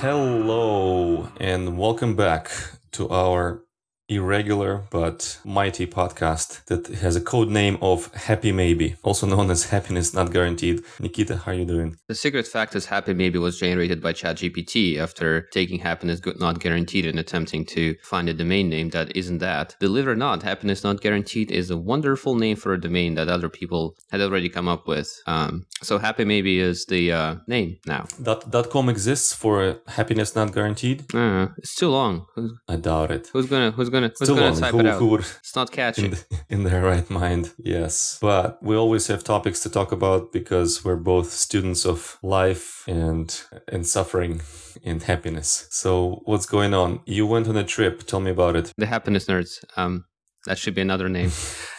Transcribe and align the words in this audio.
Hello, 0.00 1.28
and 1.40 1.76
welcome 1.76 2.14
back 2.14 2.52
to 2.92 3.08
our 3.08 3.64
irregular 4.08 4.84
but 4.90 5.38
mighty 5.44 5.86
podcast 5.86 6.64
that 6.66 6.86
has 6.86 7.14
a 7.16 7.20
code 7.20 7.48
name 7.48 7.76
of 7.82 8.12
Happy 8.14 8.52
Maybe, 8.52 8.96
also 9.02 9.26
known 9.26 9.50
as 9.50 9.70
Happiness 9.70 10.14
Not 10.14 10.32
Guaranteed. 10.32 10.82
Nikita, 10.98 11.36
how 11.36 11.52
are 11.52 11.54
you 11.54 11.64
doing? 11.64 11.96
The 12.08 12.14
secret 12.14 12.46
fact 12.46 12.74
is 12.74 12.86
Happy 12.86 13.12
Maybe 13.12 13.38
was 13.38 13.58
generated 13.58 14.02
by 14.02 14.12
ChatGPT 14.12 14.98
after 14.98 15.42
taking 15.52 15.80
Happiness 15.80 16.20
Not 16.38 16.60
Guaranteed 16.60 17.06
and 17.06 17.18
attempting 17.18 17.64
to 17.66 17.96
find 18.02 18.28
a 18.28 18.34
domain 18.34 18.68
name 18.68 18.90
that 18.90 19.14
isn't 19.16 19.38
that. 19.38 19.76
Believe 19.78 20.06
it 20.06 20.10
or 20.10 20.16
not, 20.16 20.42
Happiness 20.42 20.84
Not 20.84 21.00
Guaranteed 21.00 21.50
is 21.50 21.70
a 21.70 21.76
wonderful 21.76 22.34
name 22.34 22.56
for 22.56 22.72
a 22.72 22.80
domain 22.80 23.14
that 23.16 23.28
other 23.28 23.48
people 23.48 23.94
had 24.10 24.20
already 24.20 24.48
come 24.48 24.68
up 24.68 24.86
with. 24.86 25.20
Um, 25.26 25.66
so 25.82 25.98
Happy 25.98 26.24
Maybe 26.24 26.60
is 26.60 26.86
the 26.86 27.12
uh, 27.12 27.36
name 27.46 27.76
now. 27.86 28.06
Dot, 28.22 28.50
dot 28.50 28.70
com 28.70 28.88
exists 28.88 29.34
for 29.34 29.80
Happiness 29.86 30.34
Not 30.34 30.52
Guaranteed? 30.52 31.14
Uh, 31.14 31.48
it's 31.58 31.74
too 31.74 31.88
long. 31.88 32.26
Who's, 32.34 32.52
I 32.68 32.76
doubt 32.76 33.10
it. 33.10 33.28
Who's 33.32 33.46
gonna 33.46 33.70
Who's 33.72 33.90
gonna 33.90 33.97
Who's 34.04 34.28
Too 34.28 34.34
gonna 34.34 34.50
long. 34.50 34.60
type 34.60 34.72
Who, 34.72 34.80
it 34.80 34.86
out? 34.86 34.98
who 34.98 35.06
would 35.08 35.20
It's 35.20 35.56
not 35.56 35.70
catchy. 35.70 36.04
in, 36.04 36.10
the, 36.12 36.24
in 36.48 36.62
their 36.64 36.82
right 36.82 37.08
mind. 37.10 37.52
Yes. 37.58 38.18
But 38.20 38.62
we 38.62 38.76
always 38.76 39.06
have 39.08 39.22
topics 39.24 39.60
to 39.60 39.70
talk 39.70 39.92
about 39.92 40.32
because 40.32 40.84
we're 40.84 40.96
both 40.96 41.30
students 41.30 41.84
of 41.86 42.18
life 42.22 42.84
and 42.86 43.28
and 43.72 43.86
suffering 43.86 44.40
and 44.84 45.02
happiness. 45.02 45.66
So 45.70 46.22
what's 46.24 46.46
going 46.46 46.74
on? 46.74 47.00
You 47.06 47.26
went 47.26 47.48
on 47.48 47.56
a 47.56 47.64
trip. 47.64 48.02
Tell 48.06 48.20
me 48.20 48.30
about 48.30 48.56
it. 48.56 48.72
the 48.76 48.86
Happiness 48.86 49.26
Nerds. 49.26 49.64
Um, 49.76 50.04
that 50.46 50.58
should 50.58 50.74
be 50.74 50.80
another 50.82 51.08
name. 51.08 51.30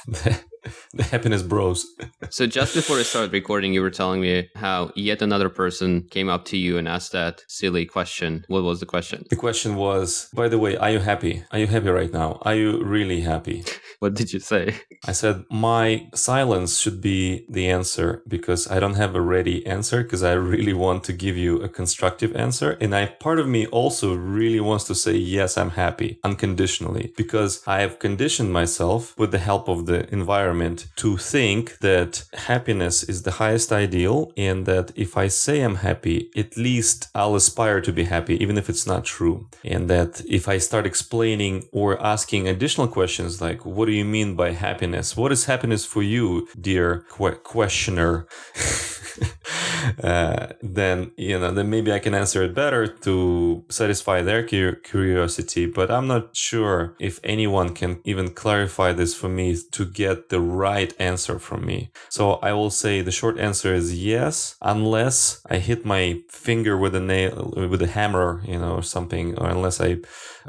the, 0.07 0.39
the 0.93 1.03
happiness 1.03 1.43
bros. 1.43 1.85
So 2.31 2.45
just 2.45 2.75
before 2.75 2.97
I 2.99 3.03
started 3.03 3.33
recording, 3.33 3.73
you 3.73 3.81
were 3.81 3.89
telling 3.89 4.21
me 4.21 4.49
how 4.55 4.91
yet 4.95 5.21
another 5.21 5.49
person 5.49 6.03
came 6.11 6.29
up 6.29 6.45
to 6.45 6.57
you 6.57 6.77
and 6.77 6.87
asked 6.87 7.11
that 7.13 7.43
silly 7.47 7.85
question. 7.85 8.45
What 8.47 8.63
was 8.63 8.79
the 8.79 8.85
question? 8.85 9.25
The 9.29 9.35
question 9.35 9.75
was, 9.75 10.29
by 10.33 10.47
the 10.47 10.59
way, 10.59 10.77
are 10.77 10.91
you 10.91 10.99
happy? 10.99 11.43
Are 11.51 11.57
you 11.57 11.65
happy 11.65 11.89
right 11.89 12.13
now? 12.13 12.37
Are 12.43 12.55
you 12.55 12.83
really 12.83 13.21
happy? 13.21 13.63
What 13.99 14.13
did 14.13 14.31
you 14.31 14.39
say? 14.39 14.75
I 15.05 15.11
said, 15.11 15.43
my 15.51 16.07
silence 16.15 16.79
should 16.79 17.01
be 17.01 17.45
the 17.49 17.69
answer 17.69 18.23
because 18.29 18.65
I 18.71 18.79
don't 18.79 18.93
have 18.93 19.13
a 19.13 19.19
ready 19.19 19.65
answer 19.67 20.03
because 20.03 20.23
I 20.23 20.31
really 20.33 20.71
want 20.71 21.03
to 21.05 21.13
give 21.13 21.35
you 21.35 21.61
a 21.61 21.67
constructive 21.67 22.33
answer. 22.33 22.77
And 22.79 22.95
I, 22.95 23.07
part 23.07 23.39
of 23.39 23.47
me 23.49 23.67
also 23.67 24.15
really 24.15 24.61
wants 24.61 24.85
to 24.85 24.95
say, 24.95 25.15
yes, 25.17 25.57
I'm 25.57 25.71
happy 25.71 26.17
unconditionally 26.23 27.11
because 27.17 27.61
I 27.67 27.81
have 27.81 27.99
conditioned 27.99 28.53
myself 28.53 29.17
with 29.17 29.31
the 29.31 29.39
help 29.39 29.67
of 29.67 29.85
the 29.85 30.07
environment 30.13 30.48
to 30.97 31.17
think 31.17 31.79
that 31.79 32.23
happiness 32.33 33.03
is 33.03 33.23
the 33.23 33.31
highest 33.31 33.71
ideal 33.71 34.31
and 34.37 34.65
that 34.65 34.91
if 34.95 35.17
I 35.17 35.27
say 35.27 35.61
I'm 35.61 35.75
happy, 35.75 36.29
at 36.35 36.57
least 36.57 37.09
I'll 37.15 37.35
aspire 37.35 37.81
to 37.81 37.91
be 37.91 38.05
happy, 38.05 38.35
even 38.41 38.57
if 38.57 38.69
it's 38.69 38.87
not 38.87 39.05
true. 39.05 39.47
And 39.63 39.89
that 39.89 40.21
if 40.27 40.47
I 40.47 40.57
start 40.57 40.85
explaining 40.85 41.67
or 41.71 42.01
asking 42.01 42.47
additional 42.47 42.87
questions 42.87 43.41
like, 43.41 43.65
what 43.65 43.85
do 43.85 43.91
you 43.91 44.05
mean 44.05 44.35
by 44.35 44.51
happiness? 44.51 45.15
What 45.15 45.31
is 45.31 45.45
happiness 45.45 45.85
for 45.85 46.03
you, 46.03 46.47
dear 46.59 47.05
que- 47.15 47.39
questioner? 47.43 48.27
uh, 50.03 50.47
then 50.61 51.11
you 51.17 51.39
know 51.39 51.51
then 51.51 51.69
maybe 51.69 51.91
I 51.91 51.99
can 51.99 52.13
answer 52.13 52.43
it 52.43 52.53
better 52.53 52.87
to 52.87 53.63
satisfy 53.69 54.21
their 54.21 54.45
cu- 54.47 54.75
curiosity. 54.77 55.65
But 55.65 55.91
I'm 55.91 56.07
not 56.07 56.35
sure 56.35 56.95
if 56.99 57.19
anyone 57.23 57.73
can 57.73 58.01
even 58.03 58.29
clarify 58.31 58.93
this 58.93 59.13
for 59.13 59.29
me 59.29 59.57
to 59.71 59.85
get 59.85 60.29
the 60.29 60.41
right 60.41 60.93
answer 60.99 61.39
from 61.39 61.65
me. 61.65 61.91
So 62.09 62.33
I 62.35 62.53
will 62.53 62.69
say 62.69 63.01
the 63.01 63.11
short 63.11 63.39
answer 63.39 63.73
is 63.73 63.97
yes, 63.97 64.55
unless 64.61 65.41
I 65.49 65.57
hit 65.57 65.85
my 65.85 66.21
finger 66.29 66.77
with 66.77 66.95
a 66.95 66.99
nail 66.99 67.53
with 67.55 67.81
a 67.81 67.87
hammer, 67.87 68.41
you 68.45 68.59
know, 68.59 68.75
or 68.75 68.83
something, 68.83 69.37
or 69.37 69.47
unless 69.49 69.79
I 69.81 69.97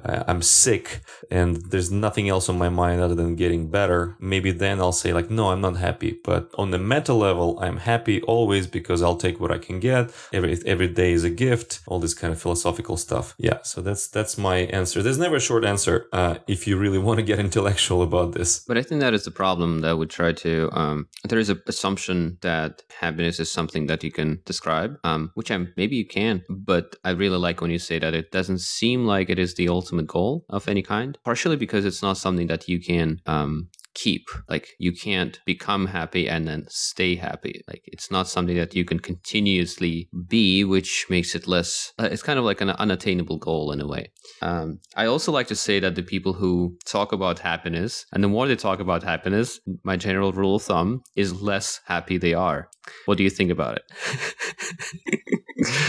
uh, 0.05 0.25
I'm 0.27 0.43
sick 0.43 1.01
and 1.31 1.57
there's 1.71 1.91
nothing 1.91 2.29
else 2.29 2.49
on 2.49 2.59
my 2.59 2.69
mind 2.69 3.01
other 3.01 3.15
than 3.15 3.37
getting 3.37 3.71
better. 3.71 4.17
Maybe 4.19 4.51
then 4.51 4.81
I'll 4.81 4.93
say 4.93 5.13
like, 5.13 5.31
no, 5.31 5.51
I'm 5.51 5.61
not 5.61 5.77
happy. 5.77 6.19
But 6.25 6.51
on 6.57 6.71
the 6.71 6.79
meta 6.79 7.13
level, 7.13 7.59
I'm 7.61 7.79
happy 7.79 8.21
always 8.23 8.67
because 8.67 8.90
I'll 9.03 9.17
take 9.17 9.41
what 9.41 9.53
I 9.53 9.59
can 9.59 9.81
get. 9.81 10.11
Every 10.33 10.59
every 10.67 10.89
day 10.89 11.13
is 11.13 11.25
a 11.25 11.31
gift. 11.31 11.81
All 11.87 12.01
this 12.01 12.15
kind 12.15 12.33
of 12.33 12.41
philosophical 12.41 12.97
stuff. 12.97 13.35
Yeah. 13.39 13.59
So 13.63 13.81
that's 13.81 14.09
that's 14.09 14.37
my 14.37 14.57
answer. 14.81 15.03
There's 15.03 15.19
never 15.19 15.37
a 15.37 15.41
short 15.41 15.65
answer. 15.65 16.09
Uh, 16.13 16.37
if 16.47 16.67
you 16.67 16.77
really 16.77 16.99
want 17.07 17.19
to 17.19 17.25
get 17.31 17.39
intellectual 17.39 18.03
about 18.03 18.33
this. 18.33 18.65
But 18.69 18.79
I 18.79 18.83
think 18.83 19.01
that 19.01 19.15
is 19.15 19.25
the 19.25 19.31
problem 19.31 19.81
that 19.81 19.97
we 19.97 20.07
try 20.07 20.33
to. 20.33 20.53
Um, 20.73 21.09
there 21.29 21.39
is 21.39 21.51
an 21.51 21.63
assumption 21.67 22.39
that 22.43 22.83
happiness 23.01 23.41
is 23.41 23.51
something 23.51 23.87
that 23.87 24.03
you 24.05 24.13
can 24.13 24.41
describe, 24.45 24.99
um, 25.05 25.31
which 25.35 25.51
I'm 25.51 25.73
maybe 25.77 25.97
you 25.97 26.07
can, 26.07 26.43
but 26.49 26.97
I 27.05 27.11
really 27.11 27.39
like 27.39 27.61
when 27.61 27.71
you 27.71 27.79
say 27.79 27.99
that 27.99 28.15
it 28.15 28.33
doesn't 28.33 28.61
seem 28.61 29.07
like 29.07 29.31
it 29.31 29.39
is 29.39 29.55
the 29.55 29.69
ultimate 29.69 30.07
goal 30.07 30.45
of 30.49 30.69
any 30.69 30.83
kind. 30.83 31.19
Partially 31.25 31.57
because 31.57 31.85
it's 31.85 32.03
not 32.03 32.17
something 32.17 32.49
that 32.49 32.69
you 32.69 32.81
can 32.81 33.21
um, 33.27 33.69
keep. 33.95 34.29
Like 34.49 34.69
you 34.79 34.93
can't 34.93 35.39
become 35.45 35.87
happy 35.87 36.29
and 36.29 36.47
then 36.47 36.67
stay 36.69 37.17
happy. 37.17 37.63
Like 37.69 37.83
it's 37.87 38.11
not 38.11 38.29
something 38.29 38.57
that 38.57 38.75
you 38.75 38.85
can 38.85 39.01
continuously 39.01 40.09
be, 40.29 40.65
which 40.65 41.07
makes 41.09 41.35
it 41.35 41.47
less. 41.47 41.93
Uh, 41.99 42.09
it's 42.11 42.23
kind 42.23 42.39
of 42.39 42.45
like 42.45 42.61
an 42.61 42.71
unattainable 42.71 43.39
goal 43.39 43.73
in 43.73 43.81
a 43.81 43.87
way. 43.87 44.11
Um, 44.43 44.81
I 44.97 45.07
also 45.07 45.33
like 45.33 45.49
to 45.49 45.57
say 45.57 45.81
that 45.81 45.95
the 45.95 46.03
people 46.03 46.33
who 46.33 46.77
talk 46.87 47.13
about 47.13 47.41
happiness, 47.41 48.07
and 48.13 48.23
the 48.23 48.29
more 48.29 48.47
they 48.47 48.57
talk 48.57 48.81
about 48.81 49.03
happiness, 49.03 49.61
my 49.85 49.97
general 49.97 50.33
rule 50.33 50.57
of 50.57 50.63
thumb 50.63 51.03
is 51.17 51.43
less 51.43 51.81
happy 51.87 52.19
they 52.19 52.35
are. 52.35 52.69
What 53.07 53.19
do 53.19 53.25
you 53.25 53.31
think 53.31 53.51
about 53.51 53.79
it? 53.79 54.35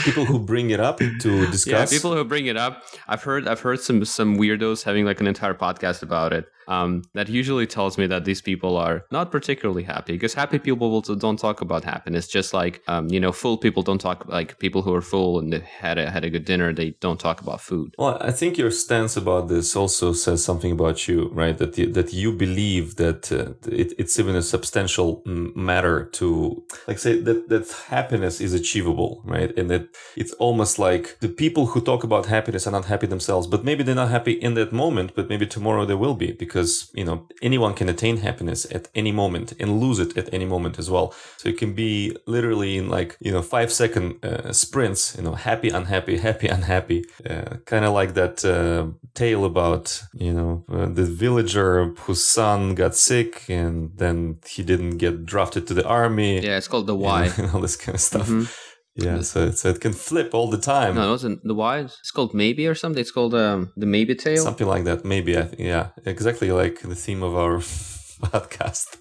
People 0.03 0.25
who 0.25 0.39
bring 0.39 0.69
it 0.71 0.79
up 0.79 0.97
to 0.97 1.07
discuss. 1.51 1.91
Yeah, 1.91 1.97
people 1.97 2.13
who 2.13 2.23
bring 2.25 2.47
it 2.47 2.57
up. 2.57 2.83
I've 3.07 3.23
heard 3.23 3.47
I've 3.47 3.61
heard 3.61 3.79
some 3.79 4.03
some 4.03 4.37
weirdos 4.37 4.83
having 4.83 5.05
like 5.05 5.21
an 5.21 5.27
entire 5.27 5.53
podcast 5.53 6.03
about 6.03 6.33
it. 6.33 6.45
Um, 6.67 7.03
that 7.13 7.29
usually 7.29 7.67
tells 7.67 7.97
me 7.97 8.07
that 8.07 8.25
these 8.25 8.41
people 8.41 8.77
are 8.77 9.05
not 9.11 9.31
particularly 9.31 9.83
happy 9.83 10.13
because 10.13 10.33
happy 10.33 10.59
people 10.59 11.01
don't 11.01 11.37
talk 11.37 11.61
about 11.61 11.83
happiness. 11.83 12.27
Just 12.27 12.53
like 12.53 12.81
um, 12.87 13.09
you 13.09 13.19
know, 13.19 13.31
full 13.31 13.57
people 13.57 13.83
don't 13.83 14.01
talk 14.01 14.25
like 14.27 14.59
people 14.59 14.81
who 14.81 14.93
are 14.93 15.01
full 15.01 15.39
and 15.39 15.51
they 15.53 15.59
had 15.59 15.97
a 15.97 16.09
had 16.09 16.23
a 16.23 16.29
good 16.29 16.45
dinner. 16.45 16.73
They 16.73 16.91
don't 16.99 17.19
talk 17.19 17.41
about 17.41 17.61
food. 17.61 17.95
Well, 17.97 18.17
I 18.21 18.31
think 18.31 18.57
your 18.57 18.71
stance 18.71 19.17
about 19.17 19.47
this 19.47 19.75
also 19.75 20.13
says 20.13 20.43
something 20.43 20.71
about 20.71 21.07
you, 21.07 21.29
right? 21.33 21.57
That 21.57 21.77
you, 21.77 21.91
that 21.93 22.13
you 22.13 22.31
believe 22.31 22.95
that 22.95 23.31
uh, 23.31 23.53
it, 23.71 23.93
it's 23.97 24.19
even 24.19 24.35
a 24.35 24.41
substantial 24.41 25.21
mm, 25.25 25.55
matter 25.55 26.05
to, 26.19 26.63
like, 26.87 26.99
say 26.99 27.19
that 27.21 27.49
that 27.49 27.69
happiness 27.87 28.41
is 28.41 28.53
achievable, 28.53 29.21
right? 29.25 29.55
And 29.57 29.69
that 29.69 29.87
it's 30.15 30.33
almost 30.33 30.79
like 30.79 31.17
the 31.19 31.29
people 31.29 31.67
who 31.67 31.81
talk 31.81 32.03
about 32.03 32.25
happiness 32.25 32.67
are 32.67 32.71
not 32.71 32.85
happy 32.85 33.07
themselves, 33.07 33.47
but 33.47 33.63
maybe 33.63 33.83
they're 33.83 33.95
not 33.95 34.09
happy 34.09 34.33
in 34.33 34.53
that 34.55 34.71
moment, 34.71 35.13
but 35.15 35.29
maybe 35.29 35.45
tomorrow 35.45 35.85
they 35.85 35.95
will 35.95 36.15
be 36.15 36.31
because 36.51 36.91
you 36.99 37.05
know 37.07 37.17
anyone 37.41 37.73
can 37.79 37.87
attain 37.89 38.17
happiness 38.17 38.61
at 38.77 38.83
any 39.01 39.11
moment 39.11 39.53
and 39.61 39.79
lose 39.83 39.99
it 40.05 40.17
at 40.17 40.27
any 40.33 40.45
moment 40.45 40.77
as 40.79 40.87
well. 40.89 41.07
So 41.37 41.47
it 41.49 41.57
can 41.57 41.71
be 41.73 42.15
literally 42.35 42.71
in 42.77 42.89
like 42.97 43.15
you 43.25 43.31
know 43.31 43.41
five 43.41 43.69
second 43.71 44.05
uh, 44.25 44.51
sprints, 44.53 45.15
you 45.17 45.23
know, 45.23 45.35
happy, 45.49 45.69
unhappy, 45.69 46.17
happy, 46.29 46.47
unhappy, 46.57 46.99
uh, 47.29 47.55
kind 47.71 47.85
of 47.85 47.93
like 47.93 48.11
that 48.15 48.35
uh, 48.45 48.83
tale 49.13 49.45
about 49.45 50.03
you 50.13 50.33
know 50.33 50.51
uh, 50.75 50.87
the 50.97 51.05
villager 51.05 51.71
whose 52.05 52.23
son 52.25 52.75
got 52.75 52.93
sick 52.95 53.31
and 53.49 53.91
then 53.97 54.17
he 54.53 54.61
didn't 54.63 54.97
get 54.97 55.25
drafted 55.25 55.63
to 55.67 55.73
the 55.73 55.85
army. 55.87 56.33
Yeah, 56.41 56.57
it's 56.57 56.67
called 56.67 56.87
the 56.87 56.95
why. 56.95 57.31
and 57.37 57.49
all 57.53 57.61
this 57.61 57.77
kind 57.77 57.95
of 57.95 58.01
stuff. 58.01 58.27
Mhm. 58.27 58.45
Yeah, 58.95 59.21
so, 59.21 59.51
so 59.51 59.69
it 59.69 59.79
can 59.79 59.93
flip 59.93 60.33
all 60.33 60.49
the 60.49 60.57
time. 60.57 60.95
No, 60.95 61.07
it 61.07 61.11
wasn't 61.11 61.43
the 61.43 61.53
why. 61.53 61.79
It's 61.79 62.11
called 62.11 62.33
maybe 62.33 62.67
or 62.67 62.75
something. 62.75 62.99
It's 62.99 63.11
called 63.11 63.33
um, 63.33 63.71
the 63.77 63.85
maybe 63.85 64.15
tale. 64.15 64.43
Something 64.43 64.67
like 64.67 64.83
that, 64.83 65.05
maybe. 65.05 65.37
I 65.37 65.43
think, 65.43 65.61
yeah, 65.61 65.89
exactly 66.05 66.51
like 66.51 66.81
the 66.81 66.95
theme 66.95 67.23
of 67.23 67.35
our 67.35 67.57
podcast. 68.21 68.97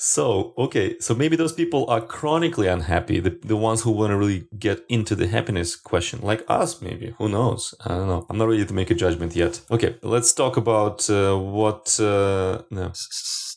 So, 0.00 0.54
okay, 0.56 0.96
so 1.00 1.12
maybe 1.12 1.34
those 1.34 1.52
people 1.52 1.84
are 1.90 2.00
chronically 2.00 2.68
unhappy, 2.68 3.18
the, 3.18 3.36
the 3.42 3.56
ones 3.56 3.82
who 3.82 3.90
want 3.90 4.12
to 4.12 4.16
really 4.16 4.46
get 4.56 4.84
into 4.88 5.16
the 5.16 5.26
happiness 5.26 5.74
question, 5.74 6.20
like 6.22 6.44
us, 6.48 6.80
maybe. 6.80 7.14
Who 7.18 7.28
knows? 7.28 7.74
I 7.84 7.88
don't 7.88 8.06
know. 8.06 8.24
I'm 8.30 8.38
not 8.38 8.46
ready 8.46 8.64
to 8.64 8.72
make 8.72 8.92
a 8.92 8.94
judgment 8.94 9.34
yet. 9.34 9.60
Okay, 9.72 9.96
let's 10.02 10.32
talk 10.32 10.56
about 10.56 11.10
uh, 11.10 11.36
what. 11.36 11.98
Uh, 11.98 12.62
no. 12.70 12.92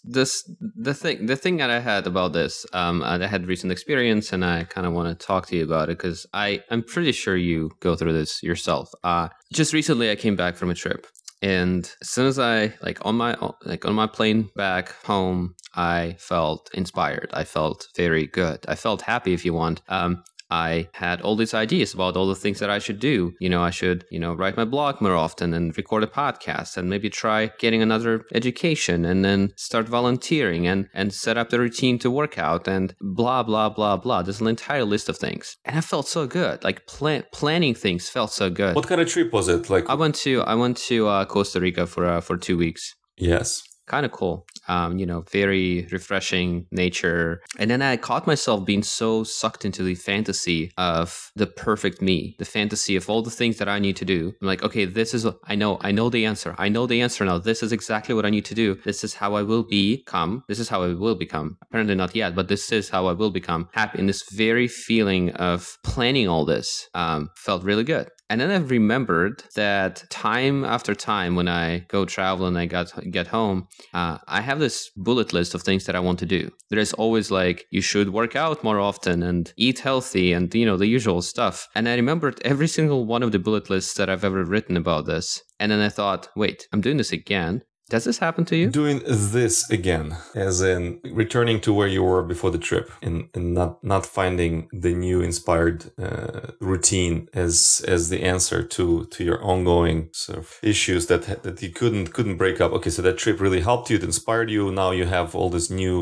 this 0.03 0.49
the 0.59 0.95
thing 0.95 1.27
the 1.27 1.35
thing 1.35 1.57
that 1.57 1.69
I 1.69 1.79
had 1.79 2.07
about 2.07 2.33
this 2.33 2.65
um 2.73 3.03
I 3.03 3.27
had 3.27 3.45
recent 3.45 3.71
experience 3.71 4.33
and 4.33 4.43
I 4.43 4.63
kind 4.63 4.87
of 4.87 4.93
want 4.93 5.07
to 5.09 5.25
talk 5.25 5.45
to 5.47 5.55
you 5.55 5.63
about 5.63 5.89
it 5.89 5.97
because 5.99 6.25
I 6.33 6.63
I'm 6.71 6.81
pretty 6.81 7.11
sure 7.11 7.37
you 7.37 7.69
go 7.81 7.95
through 7.95 8.13
this 8.13 8.41
yourself 8.41 8.89
uh 9.03 9.29
just 9.53 9.73
recently 9.73 10.09
I 10.09 10.15
came 10.15 10.35
back 10.35 10.55
from 10.55 10.71
a 10.71 10.73
trip 10.73 11.05
and 11.41 11.91
as 12.01 12.09
soon 12.09 12.27
as 12.27 12.39
I 12.39 12.73
like 12.81 13.05
on 13.05 13.15
my 13.15 13.35
like 13.65 13.85
on 13.85 13.93
my 13.93 14.07
plane 14.07 14.49
back 14.55 14.93
home 15.05 15.55
I 15.73 16.15
felt 16.19 16.69
inspired. 16.73 17.29
I 17.33 17.45
felt 17.45 17.87
very 17.95 18.27
good. 18.27 18.59
I 18.67 18.75
felt 18.75 19.01
happy 19.03 19.33
if 19.33 19.45
you 19.45 19.53
want. 19.53 19.81
Um 19.87 20.23
I 20.51 20.89
had 20.93 21.21
all 21.21 21.35
these 21.35 21.53
ideas 21.53 21.93
about 21.93 22.17
all 22.17 22.27
the 22.27 22.35
things 22.35 22.59
that 22.59 22.69
I 22.69 22.79
should 22.79 22.99
do. 22.99 23.33
You 23.39 23.49
know, 23.49 23.63
I 23.63 23.69
should, 23.69 24.05
you 24.11 24.19
know, 24.19 24.33
write 24.33 24.57
my 24.57 24.65
blog 24.65 25.01
more 25.01 25.15
often 25.15 25.53
and 25.53 25.75
record 25.77 26.03
a 26.03 26.07
podcast 26.07 26.75
and 26.75 26.89
maybe 26.89 27.09
try 27.09 27.51
getting 27.57 27.81
another 27.81 28.25
education 28.33 29.05
and 29.05 29.23
then 29.23 29.53
start 29.55 29.87
volunteering 29.87 30.67
and, 30.67 30.89
and 30.93 31.13
set 31.13 31.37
up 31.37 31.49
the 31.49 31.59
routine 31.59 31.97
to 31.99 32.11
work 32.11 32.37
out 32.37 32.67
and 32.67 32.93
blah, 32.99 33.41
blah, 33.41 33.69
blah, 33.69 33.95
blah. 33.95 34.21
There's 34.21 34.41
an 34.41 34.47
entire 34.47 34.83
list 34.83 35.07
of 35.07 35.17
things. 35.17 35.55
And 35.63 35.77
I 35.77 35.81
felt 35.81 36.07
so 36.07 36.27
good. 36.27 36.63
Like 36.63 36.85
plan- 36.85 37.23
planning 37.31 37.73
things 37.73 38.09
felt 38.09 38.31
so 38.31 38.49
good. 38.49 38.75
What 38.75 38.87
kind 38.87 38.99
of 38.99 39.07
trip 39.07 39.31
was 39.31 39.47
it? 39.47 39.69
Like 39.69 39.89
I 39.89 39.93
went 39.93 40.15
to, 40.15 40.41
I 40.41 40.55
went 40.55 40.77
to 40.89 41.07
uh, 41.07 41.25
Costa 41.25 41.61
Rica 41.61 41.87
for, 41.87 42.05
uh, 42.05 42.21
for 42.21 42.37
two 42.37 42.57
weeks. 42.57 42.93
Yes 43.17 43.63
kind 43.91 44.05
of 44.05 44.11
cool. 44.11 44.45
Um, 44.67 44.97
you 44.99 45.05
know, 45.05 45.21
very 45.31 45.87
refreshing 45.91 46.65
nature. 46.71 47.41
And 47.59 47.69
then 47.69 47.81
I 47.81 47.97
caught 47.97 48.25
myself 48.25 48.65
being 48.65 48.83
so 48.83 49.23
sucked 49.23 49.65
into 49.65 49.83
the 49.83 49.95
fantasy 49.95 50.71
of 50.77 51.31
the 51.35 51.47
perfect 51.47 52.01
me, 52.01 52.35
the 52.39 52.45
fantasy 52.45 52.95
of 52.95 53.09
all 53.09 53.21
the 53.21 53.37
things 53.39 53.57
that 53.57 53.67
I 53.67 53.79
need 53.79 53.97
to 53.97 54.05
do. 54.05 54.33
I'm 54.39 54.47
like, 54.47 54.63
okay, 54.63 54.85
this 54.85 55.13
is, 55.13 55.27
I 55.45 55.55
know, 55.55 55.77
I 55.81 55.91
know 55.91 56.09
the 56.09 56.25
answer. 56.25 56.55
I 56.57 56.69
know 56.69 56.85
the 56.87 57.01
answer 57.01 57.25
now. 57.25 57.37
This 57.37 57.61
is 57.63 57.71
exactly 57.73 58.15
what 58.15 58.25
I 58.25 58.29
need 58.29 58.45
to 58.45 58.55
do. 58.55 58.75
This 58.85 59.03
is 59.03 59.15
how 59.15 59.33
I 59.33 59.43
will 59.43 59.63
become. 59.63 60.43
This 60.47 60.59
is 60.59 60.69
how 60.69 60.83
I 60.83 60.93
will 60.93 61.15
become. 61.15 61.57
Apparently 61.63 61.95
not 61.95 62.15
yet, 62.15 62.35
but 62.35 62.47
this 62.47 62.71
is 62.71 62.89
how 62.89 63.07
I 63.07 63.13
will 63.13 63.31
become 63.31 63.67
happy. 63.73 63.99
And 63.99 64.07
this 64.07 64.23
very 64.31 64.67
feeling 64.67 65.31
of 65.31 65.77
planning 65.83 66.27
all 66.29 66.45
this 66.45 66.87
um, 66.93 67.29
felt 67.35 67.63
really 67.63 67.83
good. 67.83 68.07
And 68.31 68.39
then 68.39 68.49
I've 68.49 68.71
remembered 68.71 69.43
that 69.55 70.05
time 70.09 70.63
after 70.63 70.95
time 70.95 71.35
when 71.35 71.49
I 71.49 71.79
go 71.89 72.05
travel 72.05 72.45
and 72.45 72.57
I 72.57 72.65
got 72.65 72.93
get 73.11 73.27
home, 73.27 73.67
uh, 73.93 74.19
I 74.25 74.39
have 74.39 74.59
this 74.59 74.89
bullet 74.95 75.33
list 75.33 75.53
of 75.53 75.63
things 75.63 75.83
that 75.83 75.97
I 75.97 75.99
want 75.99 76.17
to 76.19 76.25
do. 76.25 76.49
There's 76.69 76.93
always 76.93 77.29
like 77.29 77.65
you 77.71 77.81
should 77.81 78.13
work 78.13 78.37
out 78.37 78.63
more 78.63 78.79
often 78.79 79.21
and 79.21 79.51
eat 79.57 79.79
healthy 79.79 80.31
and 80.31 80.55
you 80.55 80.65
know 80.65 80.77
the 80.77 80.87
usual 80.87 81.21
stuff. 81.21 81.67
And 81.75 81.89
I 81.89 81.95
remembered 81.95 82.41
every 82.45 82.69
single 82.69 83.03
one 83.03 83.21
of 83.21 83.33
the 83.33 83.39
bullet 83.39 83.69
lists 83.69 83.95
that 83.95 84.09
I've 84.09 84.23
ever 84.23 84.45
written 84.45 84.77
about 84.77 85.07
this. 85.07 85.43
And 85.59 85.69
then 85.69 85.81
I 85.81 85.89
thought, 85.89 86.29
wait, 86.33 86.69
I'm 86.71 86.79
doing 86.79 86.95
this 86.95 87.11
again. 87.11 87.63
Does 87.91 88.05
this 88.05 88.19
happen 88.19 88.45
to 88.45 88.55
you? 88.55 88.69
Doing 88.69 89.01
this 89.05 89.69
again, 89.69 90.15
as 90.33 90.61
in 90.61 91.01
returning 91.03 91.59
to 91.59 91.73
where 91.73 91.89
you 91.89 92.03
were 92.03 92.23
before 92.23 92.49
the 92.49 92.57
trip, 92.57 92.89
and, 93.01 93.27
and 93.35 93.53
not 93.53 93.83
not 93.83 94.05
finding 94.05 94.69
the 94.71 94.93
new 94.93 95.19
inspired 95.19 95.91
uh, 95.99 96.53
routine 96.61 97.27
as 97.33 97.83
as 97.85 98.07
the 98.07 98.23
answer 98.23 98.63
to 98.63 99.05
to 99.13 99.25
your 99.25 99.43
ongoing 99.43 100.09
sort 100.13 100.39
of 100.39 100.57
issues 100.63 101.07
that 101.07 101.43
that 101.43 101.61
you 101.61 101.69
couldn't 101.69 102.13
couldn't 102.13 102.37
break 102.37 102.61
up. 102.61 102.71
Okay, 102.71 102.89
so 102.89 103.01
that 103.01 103.17
trip 103.17 103.41
really 103.41 103.59
helped 103.59 103.89
you, 103.89 103.97
it 103.97 104.03
inspired 104.03 104.49
you. 104.49 104.71
Now 104.71 104.91
you 104.91 105.05
have 105.05 105.35
all 105.35 105.49
these 105.49 105.69
new 105.69 105.99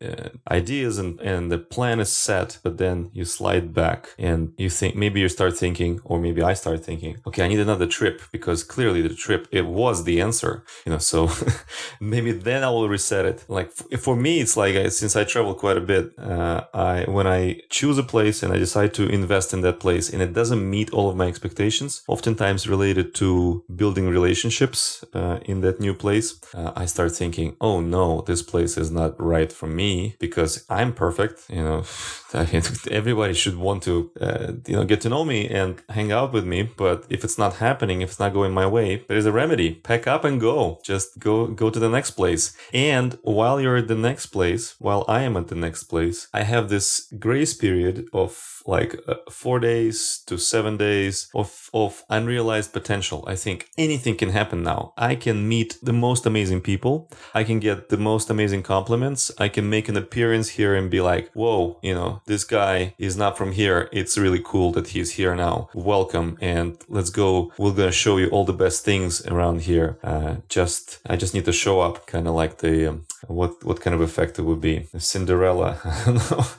uh, 0.00 0.30
ideas 0.50 0.96
and 0.96 1.20
and 1.20 1.52
the 1.52 1.58
plan 1.58 2.00
is 2.00 2.10
set, 2.10 2.58
but 2.62 2.78
then 2.78 3.10
you 3.12 3.26
slide 3.26 3.74
back 3.74 4.14
and 4.18 4.54
you 4.56 4.70
think 4.70 4.96
maybe 4.96 5.20
you 5.20 5.28
start 5.28 5.54
thinking, 5.54 6.00
or 6.02 6.18
maybe 6.18 6.42
I 6.42 6.54
start 6.54 6.82
thinking, 6.82 7.18
okay, 7.26 7.44
I 7.44 7.48
need 7.48 7.60
another 7.60 7.86
trip 7.86 8.22
because 8.32 8.64
clearly 8.64 9.02
the 9.02 9.14
trip 9.14 9.46
it 9.52 9.66
was 9.66 10.04
the 10.04 10.18
answer, 10.22 10.64
you 10.86 10.92
know. 10.92 10.98
So 10.98 11.25
maybe 12.00 12.32
then 12.32 12.62
I 12.64 12.70
will 12.70 12.88
reset 12.88 13.24
it. 13.24 13.44
Like 13.48 13.72
for 13.98 14.16
me, 14.16 14.40
it's 14.40 14.56
like 14.56 14.74
since 14.90 15.16
I 15.16 15.24
travel 15.24 15.54
quite 15.54 15.76
a 15.76 15.80
bit, 15.80 16.12
uh, 16.18 16.64
I 16.74 17.04
when 17.08 17.26
I 17.26 17.60
choose 17.70 17.98
a 17.98 18.02
place 18.02 18.42
and 18.42 18.52
I 18.52 18.58
decide 18.58 18.94
to 18.94 19.08
invest 19.08 19.52
in 19.52 19.60
that 19.62 19.80
place 19.80 20.10
and 20.12 20.22
it 20.22 20.32
doesn't 20.32 20.68
meet 20.68 20.92
all 20.92 21.08
of 21.08 21.16
my 21.16 21.26
expectations, 21.26 22.02
oftentimes 22.08 22.68
related 22.68 23.14
to 23.16 23.64
building 23.74 24.08
relationships 24.08 25.04
uh, 25.14 25.38
in 25.44 25.60
that 25.60 25.80
new 25.80 25.94
place, 25.94 26.40
uh, 26.54 26.72
I 26.76 26.86
start 26.86 27.12
thinking, 27.12 27.56
oh 27.60 27.80
no, 27.80 28.22
this 28.22 28.42
place 28.42 28.76
is 28.76 28.90
not 28.90 29.20
right 29.20 29.52
for 29.52 29.66
me 29.66 30.16
because 30.18 30.64
I'm 30.68 30.92
perfect. 30.92 31.44
You 31.48 31.62
know, 31.62 31.84
everybody 32.90 33.34
should 33.34 33.56
want 33.56 33.82
to 33.84 34.10
uh, 34.20 34.52
you 34.66 34.76
know 34.76 34.84
get 34.84 35.00
to 35.02 35.08
know 35.08 35.24
me 35.24 35.48
and 35.48 35.82
hang 35.88 36.12
out 36.12 36.32
with 36.32 36.44
me. 36.44 36.62
But 36.62 37.06
if 37.08 37.24
it's 37.24 37.38
not 37.38 37.54
happening, 37.54 38.00
if 38.00 38.10
it's 38.10 38.20
not 38.20 38.32
going 38.32 38.52
my 38.52 38.66
way, 38.66 39.04
there 39.08 39.16
is 39.16 39.26
a 39.26 39.32
remedy. 39.32 39.74
Pack 39.74 40.06
up 40.06 40.24
and 40.24 40.40
go. 40.40 40.80
Just 40.82 41.05
go 41.18 41.46
go 41.46 41.70
to 41.70 41.78
the 41.78 41.88
next 41.88 42.12
place. 42.12 42.56
And 42.72 43.18
while 43.22 43.60
you're 43.60 43.76
at 43.76 43.88
the 43.88 43.94
next 43.94 44.26
place, 44.26 44.74
while 44.78 45.04
I 45.08 45.22
am 45.22 45.36
at 45.36 45.48
the 45.48 45.54
next 45.54 45.84
place, 45.84 46.28
I 46.32 46.42
have 46.42 46.68
this 46.68 47.12
grace 47.18 47.54
period 47.54 48.08
of 48.12 48.55
like 48.66 48.96
uh, 49.06 49.14
four 49.30 49.60
days 49.60 50.22
to 50.26 50.38
seven 50.38 50.76
days 50.76 51.28
of, 51.34 51.70
of 51.72 52.04
unrealized 52.10 52.72
potential. 52.72 53.24
I 53.26 53.36
think 53.36 53.70
anything 53.78 54.16
can 54.16 54.30
happen 54.30 54.62
now. 54.62 54.92
I 54.96 55.14
can 55.14 55.48
meet 55.48 55.78
the 55.82 55.92
most 55.92 56.26
amazing 56.26 56.60
people. 56.60 57.10
I 57.34 57.44
can 57.44 57.60
get 57.60 57.88
the 57.88 57.96
most 57.96 58.30
amazing 58.30 58.62
compliments. 58.62 59.30
I 59.38 59.48
can 59.48 59.70
make 59.70 59.88
an 59.88 59.96
appearance 59.96 60.50
here 60.50 60.74
and 60.74 60.90
be 60.90 61.00
like, 61.00 61.30
whoa, 61.32 61.78
you 61.82 61.94
know, 61.94 62.22
this 62.26 62.44
guy 62.44 62.94
is 62.98 63.16
not 63.16 63.38
from 63.38 63.52
here. 63.52 63.88
It's 63.92 64.18
really 64.18 64.42
cool 64.44 64.72
that 64.72 64.88
he's 64.88 65.12
here 65.12 65.34
now. 65.34 65.68
Welcome 65.74 66.36
and 66.40 66.76
let's 66.88 67.10
go. 67.10 67.52
We're 67.58 67.72
going 67.72 67.88
to 67.88 67.92
show 67.92 68.16
you 68.16 68.28
all 68.28 68.44
the 68.44 68.52
best 68.52 68.84
things 68.84 69.24
around 69.26 69.62
here. 69.62 69.98
Uh, 70.02 70.36
just, 70.48 70.98
I 71.06 71.16
just 71.16 71.34
need 71.34 71.44
to 71.44 71.52
show 71.52 71.80
up 71.80 72.06
kind 72.06 72.26
of 72.26 72.34
like 72.34 72.58
the, 72.58 72.90
um, 72.90 73.06
what, 73.28 73.64
what 73.64 73.80
kind 73.80 73.94
of 73.94 74.00
effect 74.00 74.38
it 74.38 74.42
would 74.42 74.60
be. 74.60 74.86
Cinderella, 74.98 75.76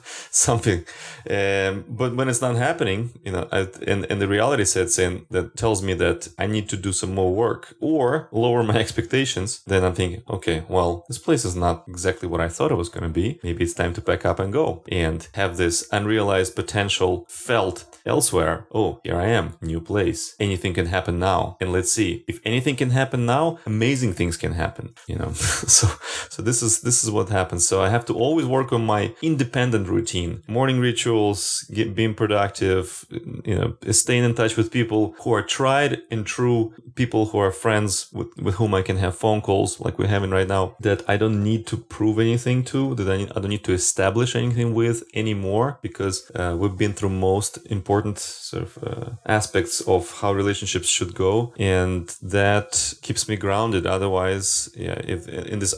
something. 0.30 0.84
Um, 1.28 1.84
but 1.88 2.14
when 2.14 2.28
it's 2.28 2.40
not 2.40 2.56
happening, 2.56 3.10
you 3.24 3.32
know, 3.32 3.48
I, 3.52 3.68
and, 3.86 4.06
and 4.10 4.20
the 4.20 4.28
reality 4.28 4.64
sets 4.64 4.98
in 4.98 5.26
that 5.30 5.56
tells 5.56 5.82
me 5.82 5.94
that 5.94 6.28
I 6.38 6.46
need 6.46 6.68
to 6.70 6.76
do 6.76 6.92
some 6.92 7.14
more 7.14 7.34
work 7.34 7.74
or 7.80 8.28
lower 8.32 8.62
my 8.62 8.76
expectations, 8.84 9.62
then 9.66 9.84
I'm 9.84 9.94
thinking, 9.94 10.22
okay, 10.28 10.64
well, 10.68 11.04
this 11.08 11.18
place 11.18 11.44
is 11.44 11.56
not 11.56 11.84
exactly 11.88 12.28
what 12.28 12.40
I 12.40 12.48
thought 12.48 12.72
it 12.72 12.76
was 12.76 12.88
going 12.88 13.04
to 13.04 13.08
be. 13.08 13.40
Maybe 13.42 13.64
it's 13.64 13.74
time 13.74 13.94
to 13.94 14.00
pack 14.00 14.24
up 14.24 14.38
and 14.38 14.52
go 14.52 14.84
and 14.90 15.26
have 15.34 15.56
this 15.56 15.86
unrealized 15.92 16.54
potential 16.54 17.26
felt 17.28 17.84
elsewhere. 18.06 18.66
Oh, 18.72 19.00
here 19.04 19.16
I 19.16 19.26
am, 19.26 19.56
new 19.60 19.80
place. 19.80 20.34
Anything 20.40 20.74
can 20.74 20.86
happen 20.86 21.18
now. 21.18 21.56
And 21.60 21.72
let's 21.72 21.92
see 21.92 22.24
if 22.26 22.40
anything 22.44 22.76
can 22.76 22.90
happen 22.90 23.26
now, 23.26 23.58
amazing 23.66 24.14
things 24.14 24.36
can 24.36 24.52
happen, 24.52 24.94
you 25.06 25.16
know. 25.16 25.32
so, 25.32 25.88
so 26.28 26.42
this 26.42 26.57
is, 26.62 26.82
this 26.82 27.04
is 27.04 27.10
what 27.10 27.28
happens. 27.28 27.66
So 27.66 27.82
I 27.82 27.88
have 27.88 28.04
to 28.06 28.14
always 28.14 28.46
work 28.46 28.72
on 28.72 28.84
my 28.84 29.14
independent 29.22 29.88
routine, 29.88 30.42
morning 30.46 30.80
rituals, 30.80 31.64
get, 31.72 31.94
being 31.94 32.14
productive, 32.14 33.06
you 33.44 33.54
know, 33.54 33.76
staying 33.92 34.24
in 34.24 34.34
touch 34.34 34.56
with 34.56 34.70
people 34.70 35.14
who 35.20 35.32
are 35.32 35.42
tried 35.42 36.02
and 36.10 36.26
true, 36.26 36.74
people 36.94 37.26
who 37.26 37.38
are 37.38 37.50
friends 37.50 38.08
with, 38.12 38.28
with 38.38 38.56
whom 38.56 38.74
I 38.74 38.82
can 38.82 38.96
have 38.96 39.16
phone 39.16 39.40
calls 39.40 39.80
like 39.80 39.98
we're 39.98 40.06
having 40.06 40.30
right 40.30 40.48
now 40.48 40.76
that 40.80 41.02
I 41.08 41.16
don't 41.16 41.42
need 41.42 41.66
to 41.68 41.76
prove 41.76 42.18
anything 42.18 42.64
to, 42.64 42.94
that 42.96 43.08
I, 43.08 43.24
don't 43.40 43.48
need 43.48 43.64
to 43.64 43.72
establish 43.72 44.34
anything 44.34 44.74
with 44.74 45.04
anymore 45.14 45.78
because 45.82 46.30
uh, 46.34 46.56
we've 46.58 46.76
been 46.76 46.92
through 46.92 47.10
most 47.10 47.58
important 47.66 48.18
sort 48.18 48.62
of 48.64 48.78
uh, 48.84 49.10
aspects 49.26 49.80
of 49.82 50.20
how 50.20 50.32
relationships 50.32 50.88
should 50.88 51.14
go. 51.14 51.52
And 51.58 52.08
that 52.22 52.94
keeps 53.02 53.28
me 53.28 53.36
grounded. 53.36 53.86
Otherwise, 53.86 54.70
yeah, 54.76 55.00
if 55.04 55.28
in 55.28 55.58
this 55.58 55.74